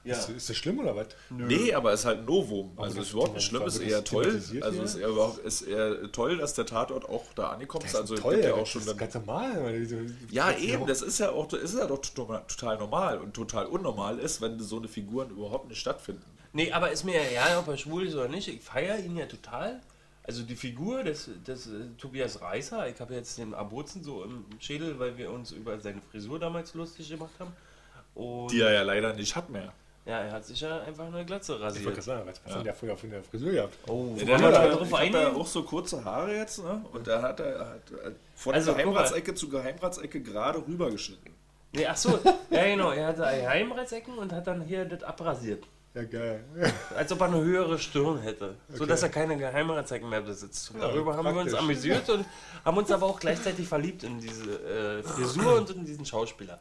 [0.05, 0.17] Ja.
[0.17, 1.07] Ist, ist das schlimm oder was?
[1.31, 2.73] Nee, aber es ist halt ein Novum.
[2.77, 4.43] Also das ist überhaupt nicht das schlimm, ist eher toll.
[4.61, 4.83] Also hier?
[4.85, 7.95] ist eher überhaupt ist eher toll, dass der Tatort auch da angekommen ist.
[7.95, 9.87] Also toll, ja auch das schon ist dann ganz normal.
[10.31, 13.67] Ja, eben, das ist ja auch das ist ja doch to- total normal und total
[13.67, 16.25] unnormal ist, wenn so eine Figuren überhaupt nicht stattfinden.
[16.53, 19.27] Nee, aber ist mir ja, ob er schwul ist oder nicht, ich feiere ihn ja
[19.27, 19.81] total.
[20.25, 24.45] Also die Figur des, des äh, Tobias Reißer, ich habe jetzt den Abuzen so im
[24.61, 27.53] Schädel, weil wir uns über seine Frisur damals lustig gemacht haben.
[28.15, 29.73] Und Die er ja leider nicht hat mehr.
[30.05, 31.95] Ja, er hat sich ja einfach eine Glatze Ich wollte rasiert.
[31.95, 33.79] gerade sagen, was was hat der früher von der Frisur gehabt?
[33.87, 36.35] Oh, Der wollen wir hat, da ja, drauf ich hab ja auch so kurze Haare
[36.37, 36.85] jetzt, ne?
[36.93, 38.73] Und da hat er hat, äh, von Also.
[38.75, 41.33] Geheimratsecke zu Geheimratsecke gerade rübergeschnitten.
[41.75, 42.19] Nee, ach so,
[42.51, 45.65] ja genau, er hatte Heimratsecken und hat dann hier das abrasiert.
[45.95, 46.45] Ja, geil.
[46.97, 48.57] Als ob er eine höhere Stirn hätte.
[48.73, 50.71] So dass er keine Geheimratsecken mehr besitzt.
[50.71, 51.59] Und darüber haben wir uns praktisch.
[51.59, 52.25] amüsiert und
[52.65, 56.59] haben uns aber auch gleichzeitig verliebt in diese äh, Frisur und in diesen Schauspieler.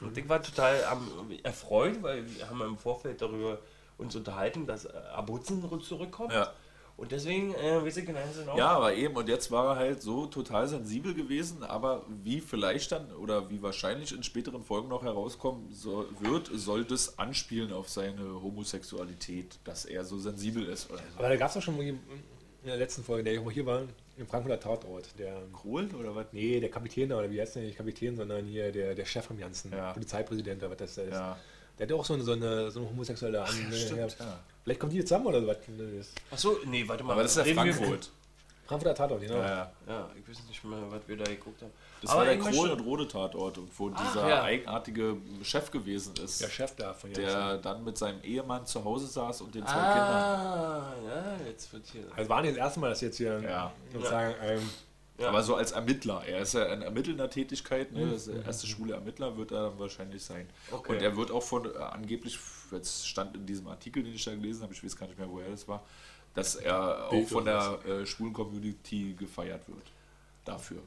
[0.00, 3.58] und ich war total am, erfreut, weil wir haben im Vorfeld darüber
[3.98, 6.32] uns unterhalten, dass äh, Abutzen zurückkommt.
[6.32, 6.50] Ja.
[7.00, 8.18] Und deswegen, äh, weiß ich genau.
[8.58, 12.92] Ja, aber eben, und jetzt war er halt so total sensibel gewesen, aber wie vielleicht
[12.92, 17.88] dann oder wie wahrscheinlich in späteren Folgen noch herauskommen so, wird, soll das anspielen auf
[17.88, 20.90] seine Homosexualität, dass er so sensibel ist.
[20.90, 21.18] Oder so.
[21.20, 21.98] Aber da gab es doch schon mal in
[22.66, 23.82] der letzten Folge, der auch hier war,
[24.18, 25.08] im Frankfurter Tatort.
[25.18, 26.26] Der, Kohl oder was?
[26.32, 29.38] nee, der Kapitän oder wie heißt der nicht Kapitän, sondern hier der, der Chef vom
[29.38, 29.92] Ganzen, Ja.
[29.94, 31.12] Polizeipräsident oder was das da ist.
[31.12, 31.38] Ja,
[31.78, 33.72] Der hat auch so eine, so eine, so eine homosexuelle an.
[33.72, 34.38] stimmt, ja.
[34.64, 35.56] Vielleicht kommen die zusammen oder was?
[36.30, 37.14] Achso, nee, warte mal.
[37.14, 38.10] Aber das ist ja Frankfurt.
[38.66, 39.34] Frankfurter Tatort, genau.
[39.34, 39.72] Ja, ja.
[39.88, 41.72] Ja, ich weiß nicht mehr, was wir da geguckt haben.
[42.02, 44.42] Das Aber war der Kohl- und Rode Tatort, und wo Ach, dieser ja.
[44.44, 49.08] eigenartige Chef gewesen ist, Der Chef da von der dann mit seinem Ehemann zu Hause
[49.08, 49.90] saß und den zwei Kindern.
[49.90, 52.04] Ah, ja, jetzt wird hier.
[52.14, 53.72] Also war nicht das erste Mal, dass jetzt hier Ja.
[53.92, 54.70] sozusagen ähm,
[55.20, 55.28] Ja.
[55.28, 56.22] Aber so als Ermittler.
[56.26, 58.06] Er ist ja in ermittelnder Tätigkeit, ne?
[58.06, 60.48] das ist der erste schwule Ermittler wird er dann wahrscheinlich sein.
[60.70, 60.92] Okay.
[60.92, 62.38] Und er wird auch von äh, angeblich,
[62.72, 65.28] jetzt stand in diesem Artikel, den ich da gelesen habe, ich weiß gar nicht mehr,
[65.28, 65.84] woher das war,
[66.32, 69.92] dass er auch Bild von oder der äh, schwulen Community gefeiert wird.
[70.44, 70.82] Dafür.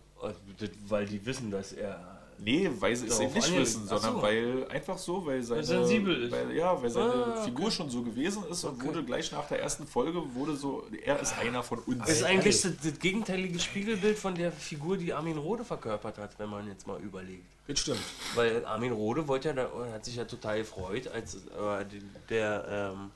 [0.87, 2.22] Weil die wissen, dass er.
[2.43, 4.21] Nee, weil sie es eben nicht wissen, sondern so.
[4.21, 6.31] weil einfach so, weil seine, sensibel ist.
[6.31, 7.45] Weil, ja, weil seine Ah, okay.
[7.45, 11.19] Figur schon so gewesen ist und wurde gleich nach der ersten Folge wurde so, er
[11.19, 11.99] ist einer von uns.
[11.99, 16.37] Das ist eigentlich das, das gegenteilige Spiegelbild von der Figur, die Armin Rohde verkörpert hat,
[16.39, 17.45] wenn man jetzt mal überlegt.
[17.67, 17.99] das stimmt.
[18.35, 21.85] Weil Armin Rohde wollte ja, da, hat sich ja total gefreut, als äh,
[22.29, 23.11] der, ähm,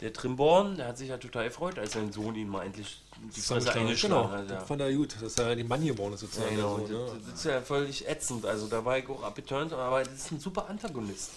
[0.00, 3.00] der Trimborn, der hat sich ja total gefreut, als sein Sohn ihn mal endlich
[3.34, 4.50] die Fresse eingeschlagen Genau, hat.
[4.50, 4.56] Ja.
[4.56, 6.56] das fand er gut, dass er den Mann geboren ist Ja, sozusagen.
[6.56, 6.76] genau.
[6.78, 7.06] so, ne?
[7.06, 8.44] das, das ist ja völlig ätzend.
[8.44, 11.30] Also da war ich auch abgeturnt, aber das ist ein super Antagonist.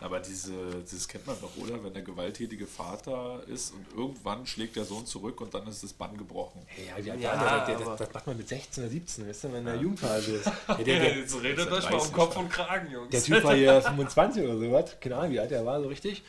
[0.00, 0.52] Aber diese,
[0.90, 1.82] das kennt man doch, oder?
[1.82, 5.92] Wenn der gewalttätige Vater ist und irgendwann schlägt der Sohn zurück und dann ist das
[5.92, 6.60] Bann gebrochen.
[6.76, 9.52] Ja, Ja, ja, der, der, aber- das, macht man mit 16 oder 17, weißt du,
[9.52, 10.46] wenn er Jugendphase ist.
[10.68, 13.10] Der, der, der, redet euch mal um Kopf und Kragen, Jungs.
[13.10, 16.24] der Typ war hier 25 oder sowas, keine Ahnung, wie alt er war so richtig.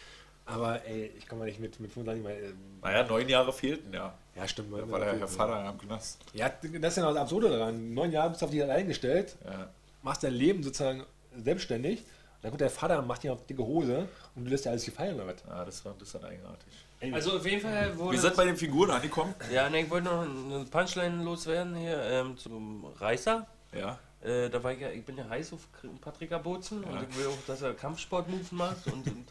[0.48, 2.32] Aber ey, ich kann mal nicht mit, mit 25 mal.
[2.34, 4.14] Ähm, Naja, neun Jahre fehlten ja.
[4.36, 4.72] ja, stimmt.
[4.74, 6.20] Da war der Herr Vater am Knast.
[6.34, 7.94] Ja, das ist ja noch das Absurde daran.
[7.94, 9.70] Neun Jahre bist du auf dich allein gestellt, Ja.
[10.04, 11.04] machst dein Leben sozusagen
[11.36, 12.04] selbstständig.
[12.42, 14.86] Dann kommt der Vater und macht dir auf dicke Hose und du lässt dir alles
[14.86, 15.36] gefallen was?
[15.50, 16.68] ja, das war ein bisschen eigenartig.
[17.12, 18.12] Also auf jeden Fall wurde.
[18.14, 19.34] Wir sind bei den Figuren angekommen.
[19.52, 23.48] ja, ne, ich wollte noch eine Punchline loswerden hier ähm, zum Reißer.
[23.74, 23.98] Ja.
[24.24, 25.68] Äh, da war ich ja, ich bin ja heiß auf
[26.02, 29.26] Patrick Abozen und ich will auch, dass er Kampfsportmoves macht und, und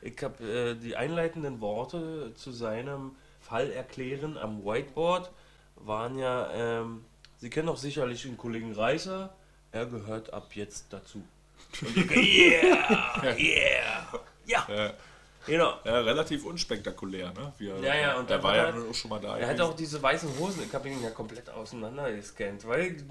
[0.00, 5.30] ich habe äh, die einleitenden Worte zu seinem Fall erklären am Whiteboard
[5.76, 7.04] waren ja, ähm,
[7.38, 9.34] Sie kennen doch sicherlich den Kollegen Reißer,
[9.70, 11.22] er gehört ab jetzt dazu.
[11.82, 14.06] Und ich, yeah, yeah,
[14.46, 14.94] ja, Ja,
[15.46, 15.74] genau.
[15.84, 17.52] ja, relativ unspektakulär, ne?
[17.58, 19.38] Wie er, Ja, ja, und er war hat ja auch schon mal da.
[19.38, 23.04] Er hat auch diese weißen Hosen, ich habe ihn ja komplett auseinander gescannt, weil, ich-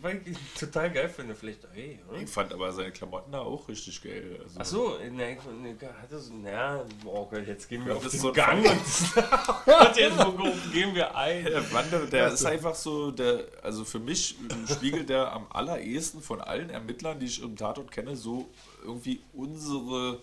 [0.00, 1.34] weil ich ihn total geil finde.
[1.34, 1.98] Vielleicht, hm?
[2.22, 4.38] Ich fand aber seine Klamotten da auch richtig geil.
[4.42, 8.02] Also, Ach so, ne, ich hatte so, na, oh Gott, jetzt gehen wir Ja, auf
[8.04, 11.44] das den so Gang und und jetzt wo gehen wir ein.
[11.44, 14.36] Der Mann, der, der ist einfach so, der, also für mich
[14.70, 18.48] spiegelt der am allerersten von allen Ermittlern, die ich im Tatort kenne, so
[18.84, 20.18] irgendwie unsere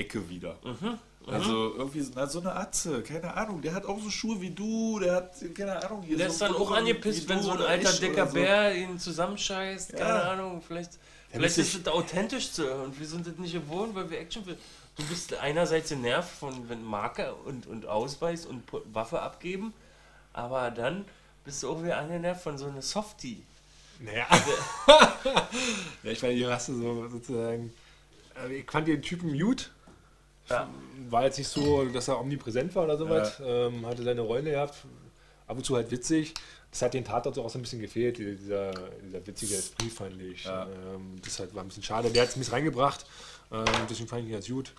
[0.00, 0.56] Ecke wieder.
[1.26, 3.60] Also irgendwie so, na, so eine Atze, keine Ahnung.
[3.62, 6.02] Der hat auch so Schuhe wie du, der hat, keine Ahnung.
[6.02, 8.34] Hier Der so ist dann auch angepisst, wenn so ein alter dicker so.
[8.34, 9.92] Bär ihn zusammenscheißt.
[9.92, 10.30] Keine Ja.
[10.32, 10.98] Ahnung, vielleicht, Ja,
[11.38, 12.92] vielleicht ist es authentisch zu hören.
[12.98, 14.58] Wir sind das nicht gewohnt, weil wir Actionfilme.
[14.96, 19.72] Du bist einerseits genervt von wenn Marke und, und Ausweis und Waffe abgeben,
[20.32, 21.04] aber dann
[21.44, 23.42] bist du auch wieder angenervt von so einer Softie.
[24.00, 24.26] Naja.
[26.02, 27.72] ja, ich meine, hier hast du so sozusagen.
[28.48, 29.70] äh, Ich fand den Typen gut.
[30.50, 30.68] Ja.
[31.08, 33.40] War jetzt nicht so, dass er omnipräsent war oder sowas.
[33.44, 34.74] Ähm, hatte seine Rolle gehabt.
[35.46, 36.34] Ab und zu halt witzig.
[36.70, 38.70] Das hat den Tatort auch so ein bisschen gefehlt, dieser,
[39.04, 40.44] dieser witzige Esprit fand ich.
[40.44, 40.66] Ja.
[40.66, 42.10] Ähm, das halt war ein bisschen schade.
[42.10, 43.06] Der hat es ein bisschen reingebracht.
[43.50, 44.72] Ähm, deswegen fand ich ihn ganz gut.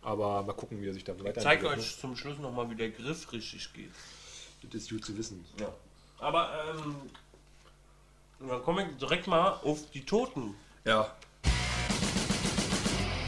[0.00, 2.76] Aber mal gucken, wie er sich da Ich weiter zeige euch zum Schluss nochmal, wie
[2.76, 3.90] der Griff richtig geht.
[4.62, 5.44] Das ist gut zu wissen.
[5.60, 5.68] Ja.
[6.18, 6.96] Aber ähm,
[8.48, 10.54] dann komme ich direkt mal auf die Toten.
[10.84, 11.14] Ja.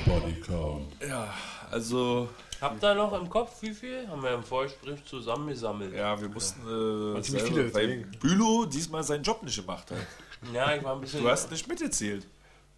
[0.07, 0.93] Body Count.
[1.07, 1.35] Ja,
[1.71, 2.29] also,
[2.61, 4.07] Habt ihr noch im Kopf, wie viel?
[4.09, 5.95] Haben wir im Vorgespräch zusammengesammelt.
[5.95, 7.97] ja, wir mussten, äh, ziemlich selber- viele, weil.
[8.21, 9.99] Bülow diesmal seinen Job nicht gemacht hat.
[10.55, 11.23] Ja, ich war ein bisschen.
[11.23, 12.27] Du hast nicht mitgezählt.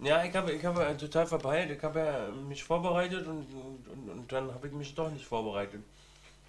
[0.01, 1.71] Ja, ich habe ich habe ja total verpeilt.
[1.71, 5.81] Ich habe ja mich vorbereitet und, und, und dann habe ich mich doch nicht vorbereitet.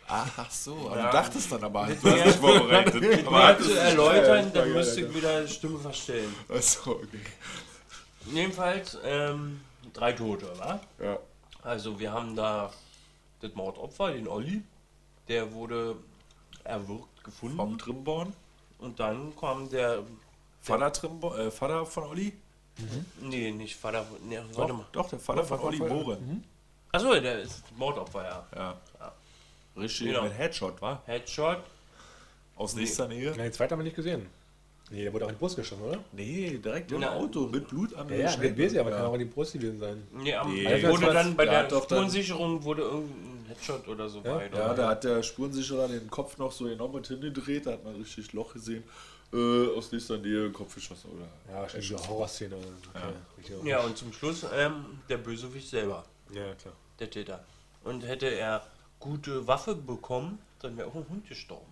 [0.08, 1.06] Ach so, aber Ja.
[1.06, 3.28] du dachtest dann aber, Mit du hast dich vorbereitet.
[3.28, 6.34] Aber zu erläutern, dann ja, müsste ich wieder Stimme verstellen.
[6.50, 7.20] Achso, okay.
[8.32, 9.62] Jedenfalls ähm,
[9.94, 10.80] drei Tote, wa?
[11.00, 11.20] Ja.
[11.64, 12.72] Also wir haben da
[13.42, 14.62] das Mordopfer, den Olli.
[15.28, 15.96] Der wurde
[16.64, 17.56] erwürgt gefunden.
[17.58, 18.34] Vom Trimborn.
[18.80, 20.04] Und dann kam der.
[20.62, 22.34] Vater Trimborn, äh, Vater von Olli?
[23.22, 24.06] Nee, nicht Vater.
[24.28, 24.86] Nee, warte Doch, mal.
[24.92, 26.44] doch, der Vater von Olli Mohren.
[26.92, 28.48] Achso, der ist Mordopfer, ja.
[28.56, 29.14] Ja.
[29.76, 30.24] Richtig, Genau.
[30.24, 31.02] mit Headshot, war?
[31.06, 31.58] Headshot.
[32.56, 33.32] Aus nächster Nähe?
[33.32, 34.28] Nein, den zweiten haben wir nicht gesehen.
[34.94, 36.04] Nee, der wurde auch in die Brust geschossen, oder?
[36.12, 38.26] Nee, direkt im Na, Auto, mit Blut am Ja, ja,
[38.58, 40.08] weiß ich, aber kann auch in die Brust gewesen sein.
[40.12, 40.68] Nee, am, Nee.
[40.68, 44.20] also wurde dann bei Der der hat doch dann- Spurensicherung wurde irgendein Headshot oder so
[44.20, 44.36] Ja?
[44.36, 44.58] weiter.
[44.58, 47.96] Ja, da hat der Spurensicherer den Kopf noch so enorm mit hingedreht, da hat man
[47.96, 48.84] richtig Loch gesehen.
[49.34, 51.28] Äh, aus nächster Nähe Kopf geschossen, oder?
[51.52, 52.56] Ja, wahrscheinlich so eine Horrorszene.
[52.56, 53.04] Okay.
[53.40, 53.64] richtig.
[53.66, 56.76] Ja, und zum Schluss ähm, der Bösewicht selber, ja, klar.
[57.00, 57.44] der Täter.
[57.84, 58.64] Und hätte er
[59.00, 61.66] gute Waffe bekommen, dann wäre auch ein Hund gestorben.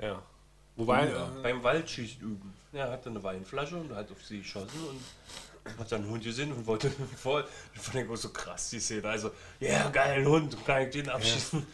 [0.00, 0.22] Ja.
[0.78, 1.26] Wobei, Ja.
[1.38, 2.54] äh, Beim Waldschießt üben.
[2.72, 6.52] Er hatte eine Weinflasche und hat auf sie geschossen und hat dann einen Hund gesehen
[6.52, 7.44] und wollte voll.
[7.74, 9.06] Das fand ich auch so krass, die Szene.
[9.08, 11.66] Also, ja, geil, ein Hund, kann ich den abschießen.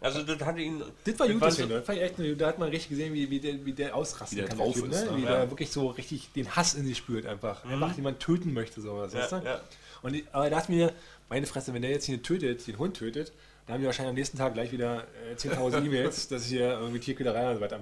[0.00, 0.82] Also, das hatte ihn.
[1.04, 1.66] das war gut, das so-.
[1.66, 4.36] Das fand ich echt, da hat man richtig gesehen, wie, wie, der, wie der ausrasten
[4.36, 4.58] Wie der kann.
[4.58, 5.10] drauf Typ, ist, ne?
[5.12, 5.16] ne?
[5.18, 5.30] Wie Ja.
[5.38, 7.64] der wirklich so richtig den Hass in sich spürt einfach.
[7.64, 9.14] Einfach jemand töten möchte, sowas.
[9.14, 9.46] weißt Ja, du?
[9.46, 9.60] ja.
[10.02, 10.92] Und ich, aber da hat mir,
[11.28, 13.32] meine Fresse, wenn der jetzt hier tötet, den Hund tötet,
[13.66, 17.00] dann haben wir wahrscheinlich am nächsten Tag gleich wieder äh, 10.000 E-Mails, dass hier irgendwie
[17.00, 17.78] Tierquälerei und so weiter.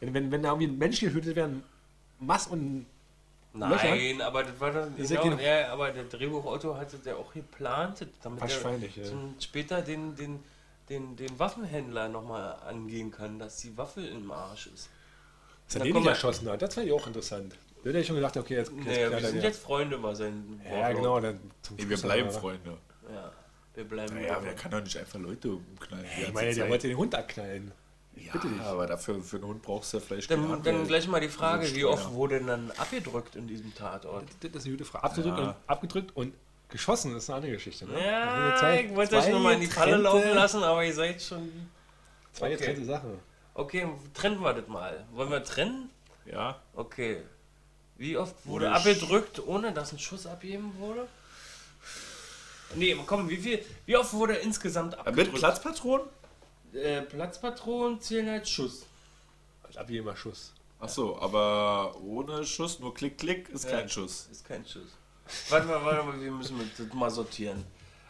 [0.00, 1.62] Wenn, wenn, wenn da irgendwie Menschen getötet werden,
[2.18, 2.86] Mass und
[3.56, 4.94] Nein, aber das war dann.
[4.98, 9.12] Ja Genau, ja, aber der Drehbuchautor hatte der auch geplant, damit er ja.
[9.38, 10.40] später den, den,
[10.88, 14.88] den, den Waffenhändler nochmal angehen kann, dass die Waffe im Arsch ist.
[15.66, 16.62] dass er Da den kommen nicht wir- erschossen hat.
[16.62, 17.54] Das fand ich auch interessant.
[17.84, 19.44] Da hätte ich schon gedacht, okay, jetzt, jetzt Naja, wir sind wieder.
[19.44, 20.96] jetzt Freunde, war sein Ja, Wortlaut.
[20.96, 21.20] genau.
[21.20, 22.76] Dann zum Nee, wir bleiben aber- Freunde.
[23.12, 23.32] Ja,
[23.74, 24.14] wir bleiben.
[24.14, 26.06] Naja, wer kann doch nicht einfach Leute umknallen?
[26.22, 27.72] Ich meine, der wollte den Hund abknallen.
[28.16, 28.60] Ja, bitte dich.
[28.60, 31.62] aber dafür für einen Hund brauchst du ja vielleicht Dann, dann gleich mal die Frage,
[31.62, 34.24] Also wie oft wurde denn dann abgedrückt in diesem Tatort?
[34.40, 35.04] Das ist eine gute Frage.
[35.04, 35.44] Abgedrückt, Ja.
[35.48, 36.34] und, abgedrückt und
[36.68, 37.86] geschossen ist eine andere Geschichte.
[37.86, 37.92] Ne?
[38.04, 41.20] Ja, sind zwei- ich wollte euch nochmal in die Falle laufen lassen, aber ihr seid
[41.20, 41.50] schon.
[42.32, 42.56] Zwei Okay.
[42.56, 43.18] getrennte Sachen.
[43.54, 45.04] Okay, trennen wir das mal.
[45.12, 45.90] Wollen wir trennen?
[46.24, 47.22] Ja, Okay.
[47.96, 51.06] Wie oft wurde Wurde abgedrückt, ohne dass ein Schuss abgegeben wurde?
[52.74, 53.64] Nee, komm, wie viel?
[53.86, 55.38] Wie oft wurde insgesamt Äh, mit abgedrückt?
[55.38, 56.06] Platzpatronen?
[56.72, 58.84] Äh, Platzpatronen zählen als Schuss.
[59.62, 60.52] Als abgegebener Schuss.
[60.80, 63.70] Achso, aber ohne Schuss, nur Klick, Klick ist Ja.
[63.78, 64.28] kein Schuss.
[64.30, 64.88] Ist kein Schuss.
[65.48, 67.64] Warte mal, warte mal, wir müssen das mal sortieren.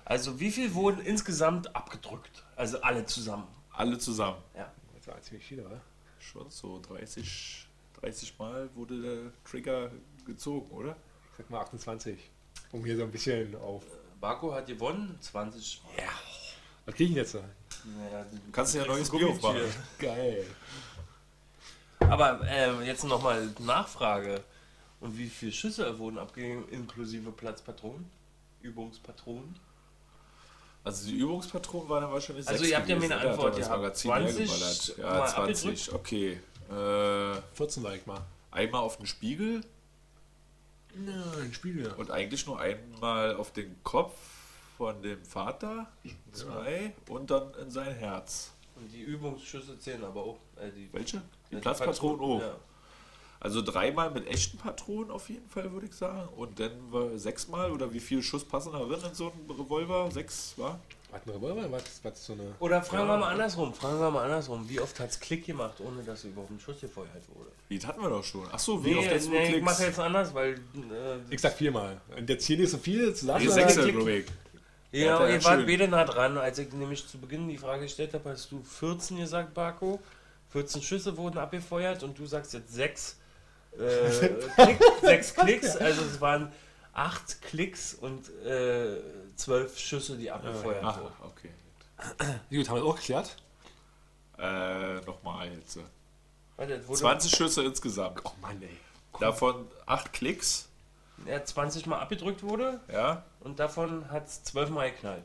[0.04, 2.42] Also, wie viel wurden insgesamt abgedrückt?
[2.56, 3.46] Also alle zusammen.
[3.72, 4.38] Alle zusammen.
[4.56, 4.72] Ja.
[4.96, 5.80] Das war ziemlich viel, oder?
[6.18, 7.66] Schon so 30,
[8.00, 9.90] 30 Mal wurde der Trigger
[10.26, 10.96] gezogen, oder?
[11.32, 12.18] Ich sag mal 28.
[12.72, 13.84] Um hier so ein bisschen auf.
[14.24, 15.82] Barco hat gewonnen, 20.
[16.86, 17.40] Was krieg ich denn jetzt da?
[17.84, 19.60] Naja, Du kannst ja ein neues Bier aufmachen.
[19.98, 20.46] Geil.
[22.00, 24.42] Aber äh, jetzt nochmal Nachfrage.
[25.00, 28.10] Und wie viele Schüsse wurden abgegeben, inklusive Platzpatronen?
[28.62, 29.56] Übungspatronen?
[30.84, 33.46] Also die Übungspatronen waren dann wahrscheinlich Also ihr habt ja mir gewesen, eine oder?
[33.46, 33.68] Antwort.
[33.68, 34.98] Magazin 20 hergeballert.
[34.98, 36.40] mal Ja, 20, okay.
[36.70, 38.22] Äh, 14 sag ich mal.
[38.50, 39.60] einmal auf den Spiegel
[40.96, 41.92] Nein, Spiegel.
[41.92, 44.14] und eigentlich nur einmal auf den Kopf
[44.76, 45.86] von dem Vater,
[46.32, 48.52] zwei, und dann in sein Herz.
[48.76, 50.38] Und die Übungsschüsse zählen aber auch.
[50.56, 51.22] Äh, die, Welche?
[51.50, 52.40] Die Ja, Platzpatronen auch.
[52.40, 52.56] Ja.
[53.40, 56.28] Also dreimal mit echten Patronen auf jeden Fall, würde ich sagen.
[56.34, 60.10] Und dann war sechsmal oder wie viel Schuss passen da drin in so einen Revolver?
[60.10, 60.80] Sechs, war?
[61.14, 61.70] Hat ein Revolver?
[61.70, 62.42] Was, was so eine.
[62.58, 63.72] Oder fragen wir mal andersrum.
[63.72, 64.68] Fragen wir mal andersrum.
[64.68, 67.50] Wie oft hat es Klick gemacht, ohne dass überhaupt ein Schuss gefeuert wurde?
[67.70, 68.50] Die hatten wir doch schon.
[68.52, 70.54] Achso, wie Nee, oft jetzt nee, ich mache jetzt anders, weil.
[70.54, 70.58] Äh,
[71.30, 72.00] Ich sag viermal.
[72.16, 73.44] Und jetzt hier nicht so viel zu lassen.
[73.46, 74.26] Nee, aber- Sechser, glaube ich.
[74.90, 75.44] ja, Ja, ihr schön.
[75.44, 76.36] wart beide nah dran.
[76.36, 80.00] Als ich nämlich zu Beginn die Frage gestellt habe, hast du 14 gesagt, Barco.
[80.50, 83.18] 14 Schüsse wurden abgefeuert und du sagst jetzt 6
[83.78, 85.76] äh, Klick, sechs Klicks.
[85.76, 86.52] Also es waren
[86.92, 88.98] 8 Klicks und äh,
[89.36, 91.12] 12 Schüsse, die abgefeuert Ach, wurden.
[91.22, 91.50] okay.
[92.50, 93.36] Gut, haben wir auch geklärt.
[94.38, 95.78] Äh, nochmal jetzt.
[96.56, 98.20] Warte, es wurde 20 Schüsse insgesamt.
[98.24, 98.76] Oh Mann, ey.
[99.20, 100.68] Davon 8 Klicks.
[101.26, 103.24] ja, 20 Mal abgedrückt wurde Ja.
[103.40, 105.24] und davon hat es 12 Mal geknallt.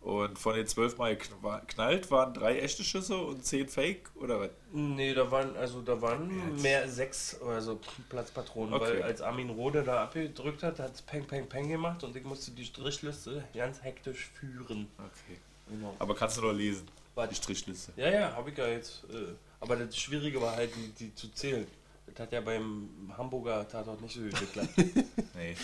[0.00, 4.40] Und von den 12 Mal kn- knallt waren drei echte Schüsse und 10 Fake oder
[4.40, 4.50] was?
[4.72, 8.84] Nee, da waren also da waren mehr sechs also Platzpatronen, Okay.
[8.84, 12.24] weil als Armin Rode da abgedrückt hat, hat es Peng Peng Peng gemacht und ich
[12.24, 14.88] musste die Strichliste ganz hektisch führen.
[14.98, 15.38] Okay.
[15.68, 15.94] Genau.
[15.98, 16.88] Aber kannst du noch lesen?
[17.14, 17.28] Was?
[17.28, 17.92] Die Strichliste.
[17.96, 19.04] Ja, ja, habe ich ja jetzt.
[19.12, 21.66] Äh, aber das Schwierige war halt, die, die zu zählen.
[22.14, 24.70] Das hat ja beim Hamburger Tatort nicht so gut geklappt.
[25.34, 25.56] Nee.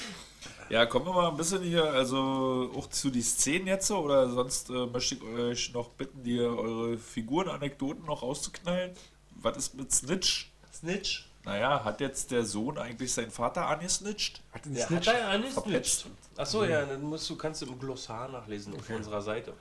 [0.71, 4.29] Ja, kommen wir mal ein bisschen hier, also auch zu die Szenen jetzt so, oder
[4.31, 8.93] sonst äh, möchte ich euch noch bitten, die eure Figurenanekdoten noch rauszuknallen.
[9.37, 10.51] Was ist mit Snitch?
[10.73, 11.29] Snitch?
[11.45, 14.41] Naja, hat jetzt der Sohn eigentlich seinen Vater angesnitcht?
[14.53, 15.07] Hat den Ja, hat Snitch.
[15.09, 16.01] er ja nicht Verpetzt.
[16.01, 16.17] Snitcht.
[16.39, 19.53] Achso, ja, dann musst du, kannst du im Glossar nachlesen auf unserer Seite.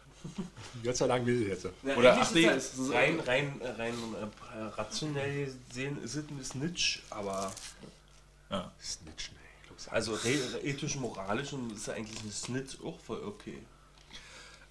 [0.83, 1.67] Gott sei Dank will ich jetzt.
[1.83, 3.93] Ja, Oder- ach nee, ist es rein, rein, rein
[4.53, 7.51] äh, rationell gesehen ist es ein Snitch, aber
[8.49, 8.71] Ja.
[8.81, 9.31] Snitch.
[9.69, 10.17] Los, also
[10.63, 13.57] ethisch, moralisch und ist eigentlich ein Snitch auch voll okay.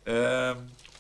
[0.07, 0.57] Ähm,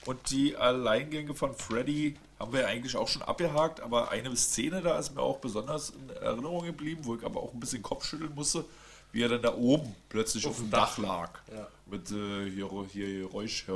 [0.06, 4.82] und die Alleingänge von Freddy haben wir ja eigentlich auch schon abgehakt, aber eine Szene
[4.82, 8.34] da ist mir auch besonders in Erinnerung geblieben, wo ich aber auch ein bisschen Kopfschütteln
[8.34, 8.64] musste,
[9.12, 11.30] wie er dann da oben plötzlich auf, dem Dach, lag.
[11.52, 11.68] Ja.
[11.86, 13.72] Mit äh, hier, hier Geräusch, äh,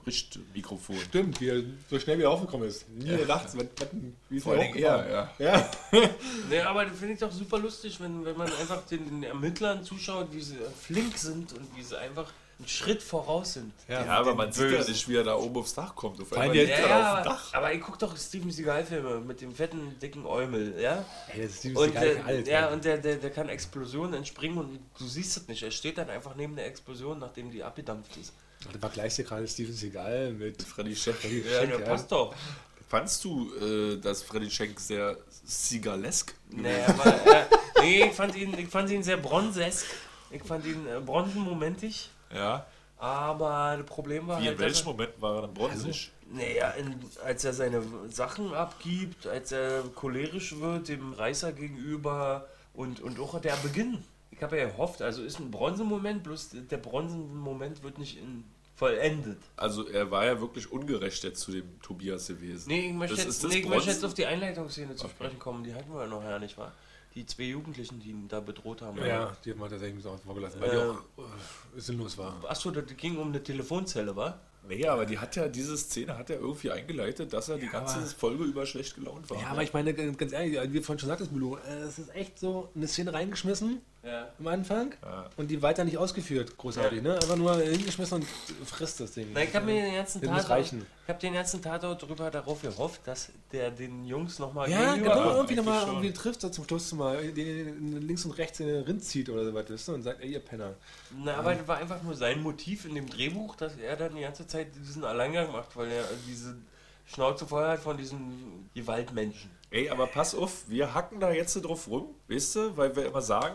[0.00, 0.96] Berichtmikrofon.
[1.00, 2.88] Stimmt, wie er so schnell wieder aufgekommen ist.
[2.90, 3.66] Nie gedacht, was- was-
[4.28, 5.10] wie ist Vor er allen Dingen hochgekommen?
[5.10, 5.52] er, ja.
[5.92, 6.08] Ja.
[6.50, 9.84] Nee, aber das finde ich doch super lustig, wenn, wenn man einfach den, den Ermittlern
[9.84, 13.72] zuschaut, wie sie flink sind und wie sie einfach einen Schritt voraus sind.
[13.88, 16.20] Ja, Ja, aber man sieht ja nicht, wie er da oben aufs Dach kommt.
[16.20, 17.54] Auf einmal Ja, er ja, auf dem aber, Dach.
[17.54, 21.04] aber ich gucke doch Steven Seagal-Filme mit dem fetten, dicken Eumel, ja?
[21.32, 22.46] Ey, das ist Steven Und, der, alt.
[22.46, 25.62] ja, und der, der, der kann Explosionen entspringen und du siehst es nicht.
[25.62, 28.32] Er steht dann einfach neben der Explosion, nachdem die abgedampft ist.
[28.70, 31.16] Du vergleichst dir gerade Steven Seagal mit Freddy Schenk.
[31.16, 31.78] Freddy Ja, Schenk, ja.
[31.80, 32.34] passt doch.
[32.88, 37.44] Fandst du, äh, dass Freddy Schenk sehr Seagalesk Nee, aber, äh,
[37.80, 39.86] nee ich, fand ihn, ich fand ihn sehr bronzesk.
[40.30, 42.10] Ich fand ihn äh, bronzenmomentig.
[42.34, 42.66] Ja.
[42.98, 46.12] Aber das Problem war Wie halt, in er- Momenten war er dann bronzig?
[46.30, 46.94] Naja, in,
[47.24, 53.38] als er seine Sachen abgibt, als er cholerisch wird dem Reißer gegenüber und, und auch
[53.40, 54.02] der Beginn.
[54.42, 58.42] Ich habe ja gehofft, also ist ein Bronzemoment, bloß der Bronzemoment wird nicht in,
[58.74, 59.38] vollendet.
[59.56, 62.64] Also er war ja wirklich ungerecht jetzt zu dem Tobias gewesen.
[62.66, 65.04] Nee, ich möchte, Das jetzt, ist das nee, ich möchte jetzt auf die Einleitungsszene zu
[65.04, 65.14] Okay.
[65.14, 66.72] sprechen kommen, die hatten wir ja noch ja nicht wahr?
[67.14, 68.98] Die zwei Jugendlichen, die ihn da bedroht haben.
[68.98, 70.98] Ja, die hat man tatsächlich ein bisschen außen vor gelassen, weil die Äh, auch
[71.76, 72.42] äh, sinnlos war.
[72.48, 74.40] Achso, das ging um eine Telefonzelle, war?
[74.66, 77.70] Nee, aber die hat ja, diese Szene hat ja irgendwie eingeleitet, dass er die Ja,
[77.72, 79.40] ganze aber- Folge über schlecht gelaunt war.
[79.40, 82.12] Ja, aber ich meine, ganz ehrlich, wie du vorhin schon sagtest, Milo, äh, es ist
[82.16, 84.28] echt so eine Szene reingeschmissen Ja.
[84.38, 85.30] am Anfang Ja.
[85.36, 87.14] und die weiter nicht ausgeführt, großartig, ne?
[87.14, 88.26] Einfach nur hingeschmissen und
[88.68, 89.28] frisst das Ding.
[89.32, 90.84] Na, ich habe mir den ganzen Tatort, reichen.
[91.04, 95.36] ich habe den ganzen Tatort drüber darauf gehofft, dass der den Jungs nochmal Ja, genau,
[95.36, 99.04] irgendwie nochmal irgendwie trifft er zum Schluss mal, den, links und rechts in den Rind
[99.04, 100.74] zieht oder so was ist und sagt, ey, ihr Penner.
[101.16, 104.22] Na, aber das war einfach nur sein Motiv in dem Drehbuch, dass er dann die
[104.22, 106.56] ganze Zeit diesen Alleingang macht, weil er diese
[107.06, 109.50] Schnauze voll hat von diesen Gewaltmenschen.
[109.72, 113.22] Ey, aber pass auf, wir hacken da jetzt drauf rum, weißt du, weil wir immer
[113.22, 113.54] sagen,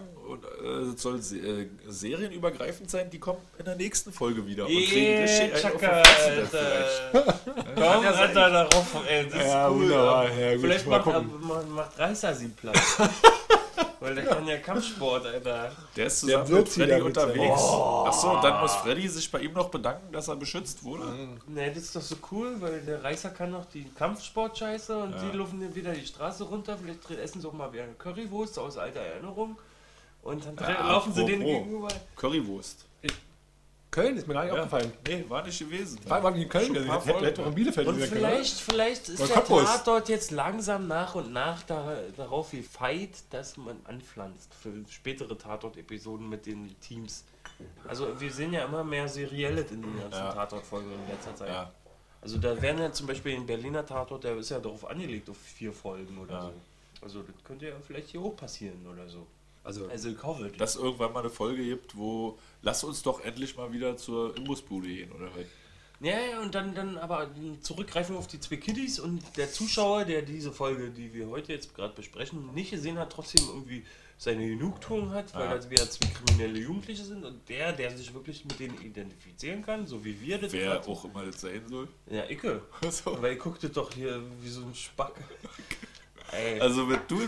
[0.64, 4.72] äh, es soll se äh, serienübergreifend sein, die kommen in der nächsten Folge wieder und
[4.72, 6.02] kriegen richtig die Chaka.
[6.02, 7.14] Alter.
[7.76, 8.12] Komm, ja.
[8.12, 9.82] Alter, darauf, ey, das Ja, ist cool.
[9.84, 11.76] wunderbar, ja, gut, Vielleicht mal macht, gucken.
[11.76, 12.98] macht, Reißer sie Platz.
[14.08, 15.72] weil der kann ja Kampfsport, Alter.
[15.96, 17.62] Der ist Der zusammen wird mit Freddy unterwegs.
[17.62, 21.06] seinem- Achso, und dann muss Freddy sich bei ihm noch bedanken, dass er beschützt wurde.
[21.48, 25.30] Ne, das ist doch so cool, weil der Reißer kann noch die Kampfsport-Scheiße und Ja.
[25.30, 26.78] die laufen dann wieder die Straße runter.
[26.78, 29.58] Vielleicht essen sie auch mal wieder eine Currywurst aus alter Erinnerung.
[30.24, 31.88] Und dann Ja, laufen sie denen gegenüber.
[32.16, 32.86] Currywurst.
[33.98, 34.60] Köln ist mir gar nicht Ja.
[34.60, 34.92] aufgefallen.
[35.08, 36.00] Nee, war nicht gewesen.
[36.08, 39.20] War, war in Köln, paar hätte auch in Bielefeld Und wieder können, vielleicht, vielleicht ist
[39.20, 39.64] Oder der Cottbus.
[39.66, 46.30] Tatort jetzt langsam nach und nach da, darauf gefeit, dass man anpflanzt für spätere Tatort-Episoden
[46.30, 47.24] mit den Teams.
[47.88, 50.32] Also wir sehen ja immer mehr Serielles in den ganzen Ja.
[50.32, 51.50] Tatort-Folgen in letzter Zeit.
[51.50, 51.72] Ja.
[52.22, 55.38] Also da werden ja zum Beispiel den Berliner Tatort, der ist ja darauf angelegt, auf
[55.38, 56.42] vier Folgen oder Ja.
[56.42, 56.54] so.
[57.02, 59.26] Also das könnte ja vielleicht hier auch passieren oder so.
[59.68, 60.52] Also, Also hoffe.
[60.58, 64.88] Dass irgendwann mal eine Folge gibt, wo lass uns doch endlich mal wieder zur Imbusbude
[64.88, 65.48] gehen, oder halt.
[66.00, 67.30] Ja, ja, und dann, dann aber
[67.62, 71.74] zurückgreifen auf die zwei Kiddies und der Zuschauer, der diese Folge, die wir heute jetzt
[71.76, 73.84] gerade besprechen, nicht gesehen hat, trotzdem irgendwie
[74.20, 75.56] seine Genugtuung hat, weil Ja.
[75.56, 79.86] das wieder zwei kriminelle Jugendliche sind und der, der sich wirklich mit denen identifizieren kann,
[79.88, 81.88] so wie wir das Wer grad- auch immer das sein soll.
[82.10, 82.62] Ja, Icke.
[82.92, 83.20] So.
[83.22, 85.14] Weil ihr gucktet doch hier wie so ein Spack.
[86.32, 86.60] Ey.
[86.60, 87.20] Also wenn du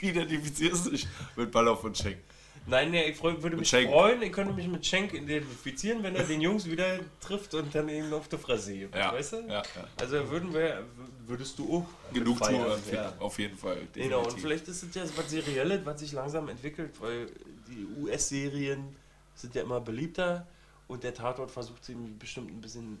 [0.00, 1.06] identifizierst dich
[1.36, 2.18] mit Ballauf und Schenk.
[2.66, 3.90] Nein, nee, ich würde mich Schenk.
[3.90, 7.90] freuen, ich könnte mich mit Schenk identifizieren, wenn er den Jungs wieder trifft und dann
[7.90, 9.36] eben auf die Fresse gibt, Ja, weißt du?
[9.40, 9.62] ja, ja.
[10.00, 10.82] Also würden wir,
[11.26, 13.12] würdest du auch Genug feiern, ja.
[13.18, 13.76] auf jeden Fall.
[13.92, 14.42] Genau, und definitiv.
[14.42, 17.26] vielleicht ist es ja was Serielles, was sich langsam entwickelt, weil
[17.68, 18.96] die US-Serien
[19.34, 20.46] sind ja immer beliebter
[20.88, 22.96] und der Tatort versucht sie bestimmt ein bisschen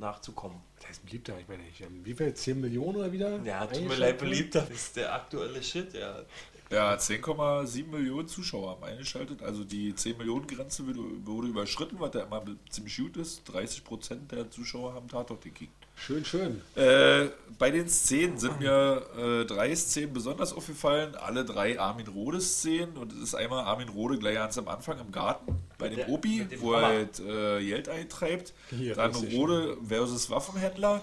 [0.00, 0.58] nachzukommen.
[0.78, 2.32] Das heißt beliebter, ich meine, ich, ähm, wie viel?
[2.32, 3.42] 10 Millionen oder wieder?
[3.42, 6.22] Ja, tut mir leid, beliebter ist der aktuelle Shit, ja.
[6.70, 9.42] Ja, 10,7 Millionen Zuschauer haben eingeschaltet.
[9.42, 13.42] Also die 10 Millionen Grenze wurde, wurde überschritten, was ja immer ziemlich gut ist.
[13.44, 15.83] 30 Prozent der Zuschauer haben Tatort gekickt.
[15.96, 16.60] Schön, schön.
[16.74, 17.28] Äh,
[17.58, 21.14] bei den Szenen sind mir äh, drei Szenen besonders aufgefallen.
[21.14, 22.96] Alle drei Armin Rodes Szenen.
[22.96, 26.08] Und es ist einmal Armin Rode gleich ganz am Anfang im Garten bei dem der-
[26.10, 28.52] Opi, dem wo er halt, äh, Geld eintreibt.
[28.70, 29.12] Hier, Dann.
[29.14, 31.00] Rode versus Waffenhändler.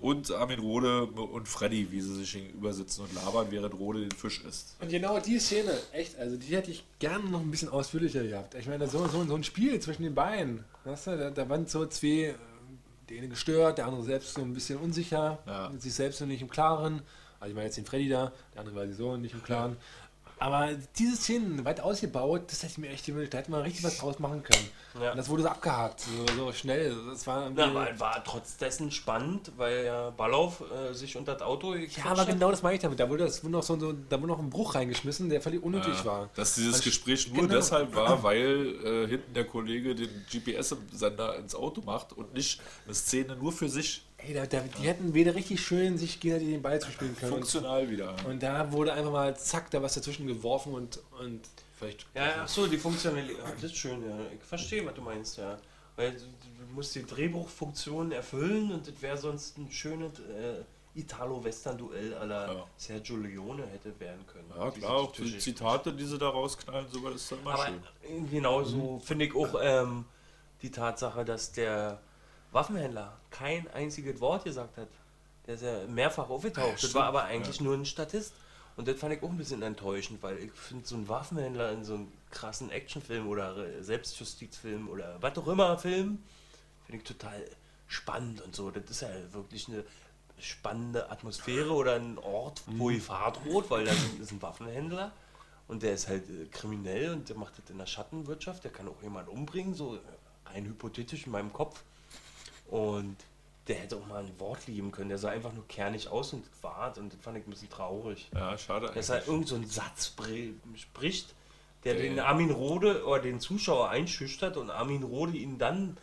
[0.00, 4.12] Und Armin Rode und Freddy, wie sie sich gegenüber sitzen und labern, während Rode den
[4.12, 4.76] Fisch isst.
[4.80, 8.54] Und genau die Szene, echt, also die hätte ich gerne noch ein bisschen ausführlicher gehabt.
[8.54, 10.64] Ich meine, so, so, so ein Spiel zwischen den beiden.
[10.84, 12.34] Weißt du, da, da waren so zwei,
[13.08, 15.70] der eine gestört, der andere selbst so ein bisschen unsicher, Ja.
[15.78, 17.02] sich selbst so nicht im Klaren.
[17.40, 19.76] Also ich meine jetzt den Freddy da, der andere war so nicht im Klaren.
[20.44, 20.68] Aber
[20.98, 23.32] diese Szenen weit ausgebaut, das hätte ich mir echt gewünscht.
[23.32, 24.68] Da hätte man richtig was draus machen können.
[25.00, 25.12] Ja.
[25.12, 26.94] Und das wurde so abgehakt, so, so schnell.
[27.08, 31.40] Das war Na, aber war trotz dessen spannend, weil ja Ballauf äh, sich unter das
[31.40, 33.00] Auto ja, aber genau das meine ich damit.
[33.00, 35.62] Da wurde, das, wurde noch so, so, da wurde noch ein Bruch reingeschmissen, der völlig
[35.62, 36.30] unnötig Ja, war.
[36.34, 37.54] Dass dieses Also, Gespräch nur genau.
[37.54, 42.94] deshalb war, weil äh, hinten der Kollege den GPS-Sender ins Auto macht und nicht eine
[42.94, 46.62] Szene nur für sich Ey, da, da, die hätten wieder richtig schön sich gegenseitig den
[46.62, 47.32] Ball zuspielen können.
[47.32, 48.14] Und, funktional wieder.
[48.26, 51.42] und da wurde einfach mal zack, da was dazwischen geworfen und, und
[51.78, 52.06] vielleicht.
[52.14, 53.36] Ja, ach so, die Funktionalität.
[53.56, 54.16] Das ist schön, ja.
[54.34, 55.58] Ich verstehe, was du meinst, ja.
[55.96, 60.62] Weil du, du musst die Drehbuchfunktion erfüllen und das wäre sonst ein schönes äh,
[60.98, 62.66] Italo-Western-Duell aller Ja.
[62.76, 64.50] Sergio Leone hätte werden können.
[64.56, 68.30] Ja, klar, auch die Zitate, die sie da rausknallen, sowas ist dann immer Aber schön.
[68.30, 70.04] genauso finde ich auch ähm,
[70.62, 72.00] die Tatsache, dass der
[72.54, 74.88] Waffenhändler kein einziges Wort gesagt hat.
[75.46, 76.66] Der ist ja mehrfach aufgetaucht.
[76.66, 77.64] Ja, das stimmt, war aber eigentlich ja.
[77.64, 78.32] nur ein Statist.
[78.76, 81.84] Und das fand ich auch ein bisschen enttäuschend, weil ich finde, so ein Waffenhändler in
[81.84, 86.22] so einem krassen Actionfilm oder Selbstjustizfilm oder was auch immer Film,
[86.86, 87.44] finde ich total
[87.86, 88.70] spannend und so.
[88.70, 89.84] Das ist ja wirklich eine
[90.40, 92.94] spannende Atmosphäre oder ein Ort, wo Mhm.
[92.94, 95.12] Gefahr droht, weil da ist ein Waffenhändler
[95.68, 98.88] und der ist halt äh, kriminell und der macht das in der Schattenwirtschaft, der kann
[98.88, 99.98] auch jemanden umbringen, so
[100.46, 101.84] rein hypothetisch in meinem Kopf.
[102.66, 103.16] Und
[103.68, 106.44] der hätte auch mal ein Wort lieben können, der sah einfach nur kernig aus und
[106.46, 108.28] das war und das fand ich ein bisschen traurig.
[108.34, 109.28] Ja, schade Dass er eigentlich.
[109.28, 111.34] irgend so einen Satz spr- spricht,
[111.84, 115.96] der Der- den Armin Rode oder den Zuschauer einschüchtert und Armin Rode ihn dann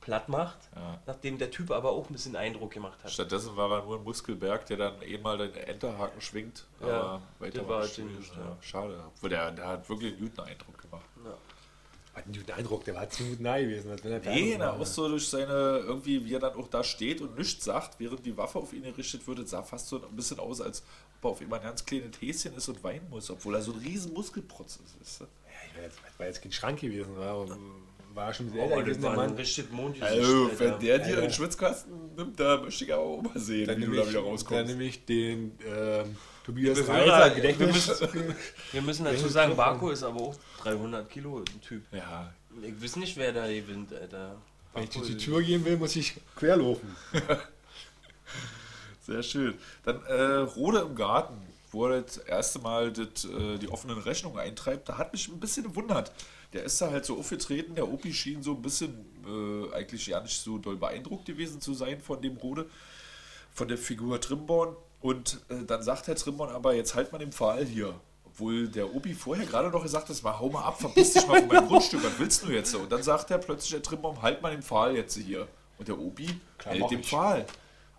[0.00, 0.98] platt macht, Ja.
[1.06, 3.10] nachdem der Typ aber auch ein bisschen Eindruck gemacht hat.
[3.12, 6.66] Stattdessen war er nur ein Muskelberg, der dann eh mal den Enterhaken schwingt.
[6.80, 8.50] Ja, aber weiter war war ziemlich, gewesen, ja.
[8.50, 8.56] ja.
[8.60, 9.04] Schade.
[9.06, 11.04] Obwohl der, der hat wirklich einen guten Eindruck gemacht.
[12.14, 13.90] Hat einen guten Eindruck, der war zu gut nahe gewesen.
[13.90, 16.84] Als wenn er Nee, na, auch so durch seine, irgendwie, wie er dann auch da
[16.84, 20.14] steht und nichts sagt, während die Waffe auf ihn gerichtet wird, sah fast so ein
[20.14, 20.84] bisschen aus, als
[21.18, 23.72] ob er auf immer ein ganz kleines Häschen ist und weinen muss, obwohl er so
[23.72, 25.00] ein riesen Muskelprotz ist.
[25.00, 25.24] Weißt du?
[25.24, 25.30] Ja,
[25.68, 27.46] ich meine, das war jetzt kein Schrank gewesen, war,
[28.14, 29.34] war schon sehr das gewesen, der Mann.
[29.34, 30.12] richtig Mondgesicht.
[30.12, 33.76] Also, wenn der dir einen Schwitzkasten nimmt, da möchte ich aber auch mal sehen, Dann
[33.78, 34.66] wie du nehme da wieder ich, dann rauskommst.
[34.68, 38.02] nehme ich den ähm, Tobias Liebe Reiser Gedächtnis.
[38.72, 41.82] Wir müssen dazu sagen, Barco ist aber auch 300 Kilo ein Typ.
[41.90, 42.32] Ja,
[42.62, 44.36] Ich weiß nicht, wer da gewinnt, Alter.
[44.74, 46.94] Wenn ich Barco durch die Tür gehen will, muss ich querlaufen.
[49.06, 49.54] sehr schön.
[49.84, 51.34] Dann äh, Rode im Garten,
[51.72, 55.40] wo er das erste Mal das, äh, die offenen Rechnungen eintreibt, da hat mich ein
[55.40, 56.12] bisschen gewundert.
[56.52, 58.94] Der ist da halt so aufgetreten, der Opi schien so ein bisschen
[59.26, 62.66] äh, eigentlich ja nicht so doll beeindruckt gewesen zu sein von dem Rode,
[63.52, 64.76] von der Figur Trimborn.
[65.04, 67.94] Und äh, dann sagt Herr Trimborn aber, jetzt halt mal den Pfahl hier.
[68.24, 71.40] Obwohl der Opi vorher gerade noch gesagt hat, mal hau mal ab, verpiss dich mal
[71.40, 72.74] von meinem Grundstück, was willst du jetzt?
[72.74, 75.46] Und dann sagt er plötzlich, der Trimborn, halt mal den Pfahl jetzt hier.
[75.78, 77.10] Und der Opi Klar, hält den ich.
[77.10, 77.44] Pfahl.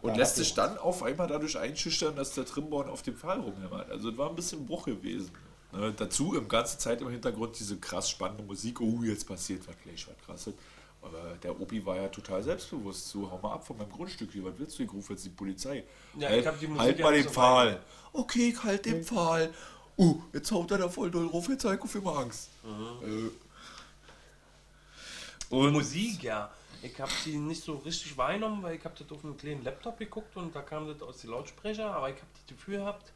[0.02, 0.54] Und Ja, lässt sich ich.
[0.56, 3.92] dann auf einmal dadurch einschüchtern, dass der Trimborn auf dem Pfahl rumhämmert.
[3.92, 5.30] Also es war ein bisschen Bruch gewesen.
[5.74, 8.82] Ne, dazu im ganze Zeit im Hintergrund diese krass spannende Musik.
[8.82, 10.56] Oh, jetzt passiert was gleich, was krasses.
[11.06, 13.10] Aber der Opi war ja total selbstbewusst.
[13.10, 14.44] So, hau mal ab von meinem Grundstück hier.
[14.44, 14.84] Was willst du?
[14.84, 15.84] Ich rufe jetzt die Polizei.
[16.18, 17.80] Ja, halt ich hab die Musik halt ja mal den so Pfahl.
[18.12, 19.54] Okay, ich halt den Pfahl.
[19.98, 21.48] Uh, jetzt haut er da voll doll drauf.
[21.48, 22.50] Jetzt hab ich auf immer Angst.
[23.04, 23.30] Äh,
[25.56, 26.52] Und Musik, ja.
[26.82, 29.98] Ich habe die nicht so richtig wahrgenommen, weil ich habe das auf einem kleinen Laptop
[29.98, 33.12] geguckt und da kam das aus den Lautsprecher, aber ich habe das Gefühl gehabt,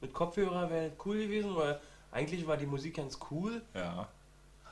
[0.00, 1.80] mit Kopfhörer wäre das cool gewesen, weil
[2.10, 3.62] eigentlich war die Musik ganz cool.
[3.74, 4.08] Ja.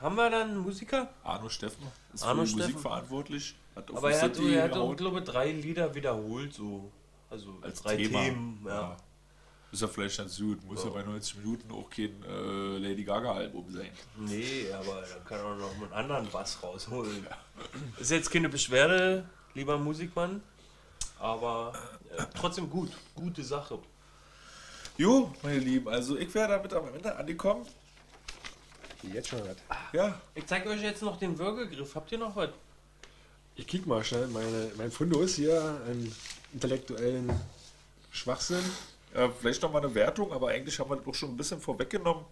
[0.01, 1.09] Haben wir dann einen Musiker?
[1.23, 2.81] Arno Steffen ist Arno für die Musik Steffen.
[2.81, 3.55] verantwortlich.
[3.75, 4.95] Hat auf Aber er hat, City er hat gehauen.
[4.97, 6.91] glaube ich, drei Lieder wiederholt, so.
[7.29, 8.19] Also als drei Thema.
[8.23, 8.61] Themen.
[8.67, 8.97] Ja.
[9.71, 10.61] Ist ja vielleicht ganz gut.
[10.65, 13.91] Muss ja, bei 90 Minuten auch kein äh, Lady Gaga-Album sein.
[14.17, 17.25] Nee, aber da kann er noch einen anderen Bass rausholen.
[17.97, 20.43] Ist jetzt keine Beschwerde, lieber Musikmann,
[21.19, 21.71] aber
[22.17, 22.91] äh, trotzdem gut.
[23.15, 23.79] Gute Sache.
[24.97, 27.65] Jo, meine Lieben, also ich wäre damit am Ende angekommen.
[29.13, 29.55] Jetzt schon was.
[29.93, 31.95] Ja, Ich zeige euch jetzt noch den Würgegriff.
[31.95, 32.49] Habt ihr noch was?
[33.55, 36.11] Ich kick mal schnell meine, mein Fundus hier an
[36.53, 37.29] intellektuellen
[38.11, 38.63] Schwachsinn.
[39.13, 41.59] äh, vielleicht noch mal eine Wertung, aber eigentlich haben wir das auch schon ein bisschen
[41.59, 42.23] vorweggenommen.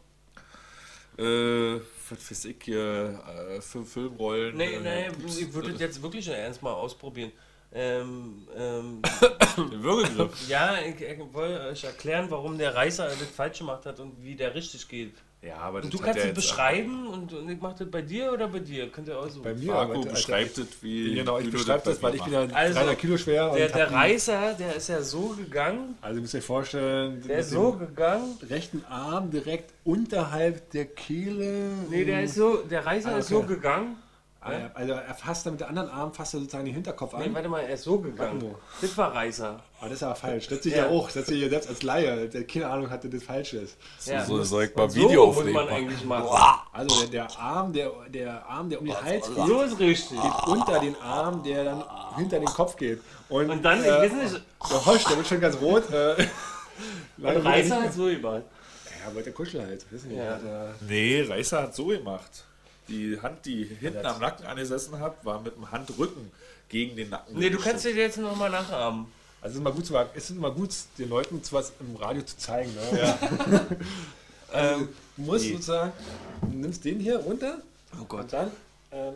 [1.18, 3.22] Äh, was weiß ich hier,
[3.58, 4.56] äh, für Filmrollen.
[4.56, 7.32] Nee, äh, nee, ich würde das jetzt wirklich ernst mal ausprobieren.
[7.72, 9.02] Ähm, ähm,
[9.58, 10.48] Den Würgegriff.
[10.48, 14.36] ja, ich, ich wollte euch erklären, warum der Reißer das falsch gemacht hat und wie
[14.36, 15.14] der richtig geht.
[15.42, 18.50] Ja, aber Und du kannst es beschreiben und, und ich mache das bei dir oder
[18.50, 18.90] bei dir?
[18.92, 19.42] Könnt ihr auch so.
[19.42, 19.72] Bei mir.
[19.72, 21.16] Marco aber- beschreibt es, wie.
[21.16, 22.42] Genau, ich beschreibe das, weil ich bin ja.
[22.52, 23.50] Also, 300 Kilo schwer.
[23.56, 25.96] Der, und der Reißer, der ist ja so gegangen.
[26.02, 28.38] Also ihr müsst euch vorstellen, Der ist so gegangen.
[28.50, 31.70] rechten Arm direkt unterhalb der Kehle.
[31.90, 33.48] Nee, der ist so, der Reißer Ah, ist so okay.
[33.48, 33.96] gegangen.
[34.42, 37.14] Ah, ja, Also er fasst dann mit dem anderen Arm fasst er sozusagen den Hinterkopf
[37.18, 37.34] Nee, an.
[37.34, 38.56] warte mal, er ist so gegangen.
[38.80, 39.60] Das war Reißer.
[39.80, 40.48] Aber das ist aber falsch.
[40.48, 40.86] Das sehe ich Ja.
[40.86, 41.12] ja auch.
[41.12, 43.76] Das sehe ich ja selbst als Laie, der keine Ahnung hatte, das falsch ist.
[44.06, 44.24] Ja.
[44.24, 45.56] So soll ich Und mal so Video muss aufnehmen.
[45.56, 46.28] man eigentlich machen.
[46.72, 50.22] Also der, der Arm, der, der Arm, der um den Hals geht, So ist richtig.
[50.22, 51.84] geht unter den Arm, der dann
[52.16, 53.02] hinter den Kopf geht.
[53.28, 55.90] Und, Und dann, ich äh, weiß nicht, der Hosch, der wird schon ganz rot.
[55.92, 56.16] Äh,
[57.24, 58.44] er Reißer nicht- hat so gemacht.
[59.02, 59.86] Ja, aber der Kuschel halt.
[59.92, 60.24] Wissen Ja.
[60.24, 60.38] ja.
[60.38, 62.46] Der, Nee, Reißer hat so gemacht.
[62.90, 66.32] Die Hand, die hinten am Nacken angesessen hat, war mit dem Handrücken
[66.70, 67.38] gegen den Nacken.
[67.38, 69.06] Nee, du kannst dir jetzt nochmal nachahmen.
[69.42, 72.22] also es ist immer gut, zu, es ist immer gut, den Leuten was im Radio
[72.24, 72.74] zu zeigen.
[72.74, 73.00] Ne?
[73.00, 73.18] Ja.
[74.52, 75.52] Ähm, Du musst Nee.
[75.54, 75.92] sozusagen,
[76.42, 77.60] du nimmst den hier runter
[78.02, 78.22] oh Gott.
[78.22, 78.52] und dann
[78.92, 79.14] ähm,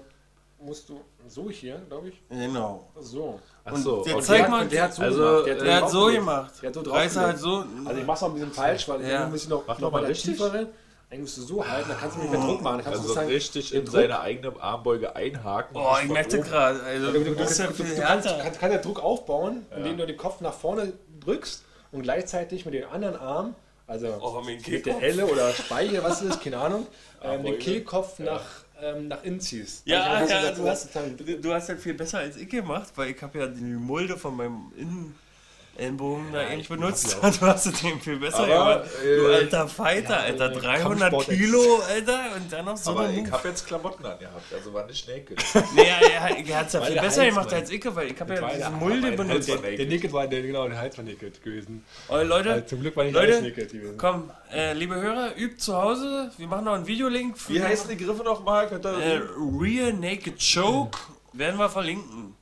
[0.59, 2.87] musst du so hier, glaube ich, Genau.
[3.01, 3.39] so.
[3.65, 4.23] Ach so, Und der okay.
[4.25, 5.47] zeigt mal, Und der hat so Also, gemacht.
[5.47, 6.53] der Der hat so gemacht.
[6.61, 7.33] Der hat so Reißer draufgelegt.
[7.33, 7.87] hat so.
[7.89, 9.23] Also ich mach's auch ein bisschen falsch, weil Ja.
[9.25, 10.31] ich muss ich noch, noch mal mal richtig.
[10.33, 10.67] tiefer rein.
[11.13, 12.77] Eigentlich musst du so halten, dann kannst du nicht mehr Druck machen.
[12.77, 15.77] Dann kannst du Also sozusagen richtig in Druck- seine eigene Armbeuge einhaken.
[15.77, 16.81] Oh, ich merke gerade.
[16.81, 19.63] Also, Du, du, du, ja du, du, viel du kannst, kannst, kannst ja Druck aufbauen,
[19.77, 23.53] indem du den Kopf nach vorne drückst und gleichzeitig mit dem anderen Arm,
[23.85, 25.03] also Oh, mit der Kehlkopf.
[25.03, 26.87] Elle oder Speiche, was ist, keine Ahnung,
[27.21, 27.59] ähm, den.
[27.59, 28.41] Kehlkopf nach,
[28.81, 29.85] ähm, nach innen ziehst.
[29.85, 33.11] Ja, Also, ja, du hast, du, du hast halt viel besser als ich gemacht, weil
[33.11, 34.71] ich habe ja die Mulde von meinem
[35.75, 37.17] Innenellenbogen da ähnlich benutzt.
[37.21, 38.91] Du hast es eben viel besser Aber, gemacht.
[39.03, 40.51] Du äh, alter Fighter, Alter.
[40.51, 42.19] äh, 300 Kampfsport- Kilo, Alter.
[42.35, 45.43] Und dann noch so Aber ich habe jetzt Klamotten angehabt, also war nicht naked.
[45.75, 48.49] Nee, er, hat es ja viel besser Hals gemacht als ich, weil ich habe ja
[48.55, 49.47] diese Mulde benutzt.
[49.49, 51.83] Der, der Naked war, der, genau, der Hals war Naked gewesen.
[52.07, 53.97] Oh, Leute, Also zum Glück war nicht Leute, Naked gewesen.
[53.97, 56.31] komm, äh, liebe Hörer, übt zu Hause.
[56.37, 57.37] Wir machen noch einen Videolink.
[57.37, 58.67] Für Wie heißen die Griffe nochmal?
[58.71, 59.21] Äh,
[59.59, 60.97] Rear Naked Choke
[61.33, 62.35] werden wir verlinken.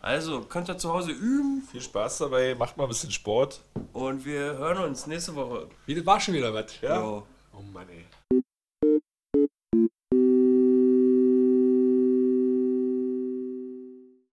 [0.00, 3.60] Also könnt ihr zu Hause üben Viel Spaß dabei, macht mal ein bisschen Sport.
[3.92, 5.68] und wir hören uns nächste Woche.
[5.86, 6.80] Wie, das war schon wieder was.
[6.80, 7.00] Ja.
[7.00, 7.26] Jo.
[7.52, 8.04] Oh Mann, ey.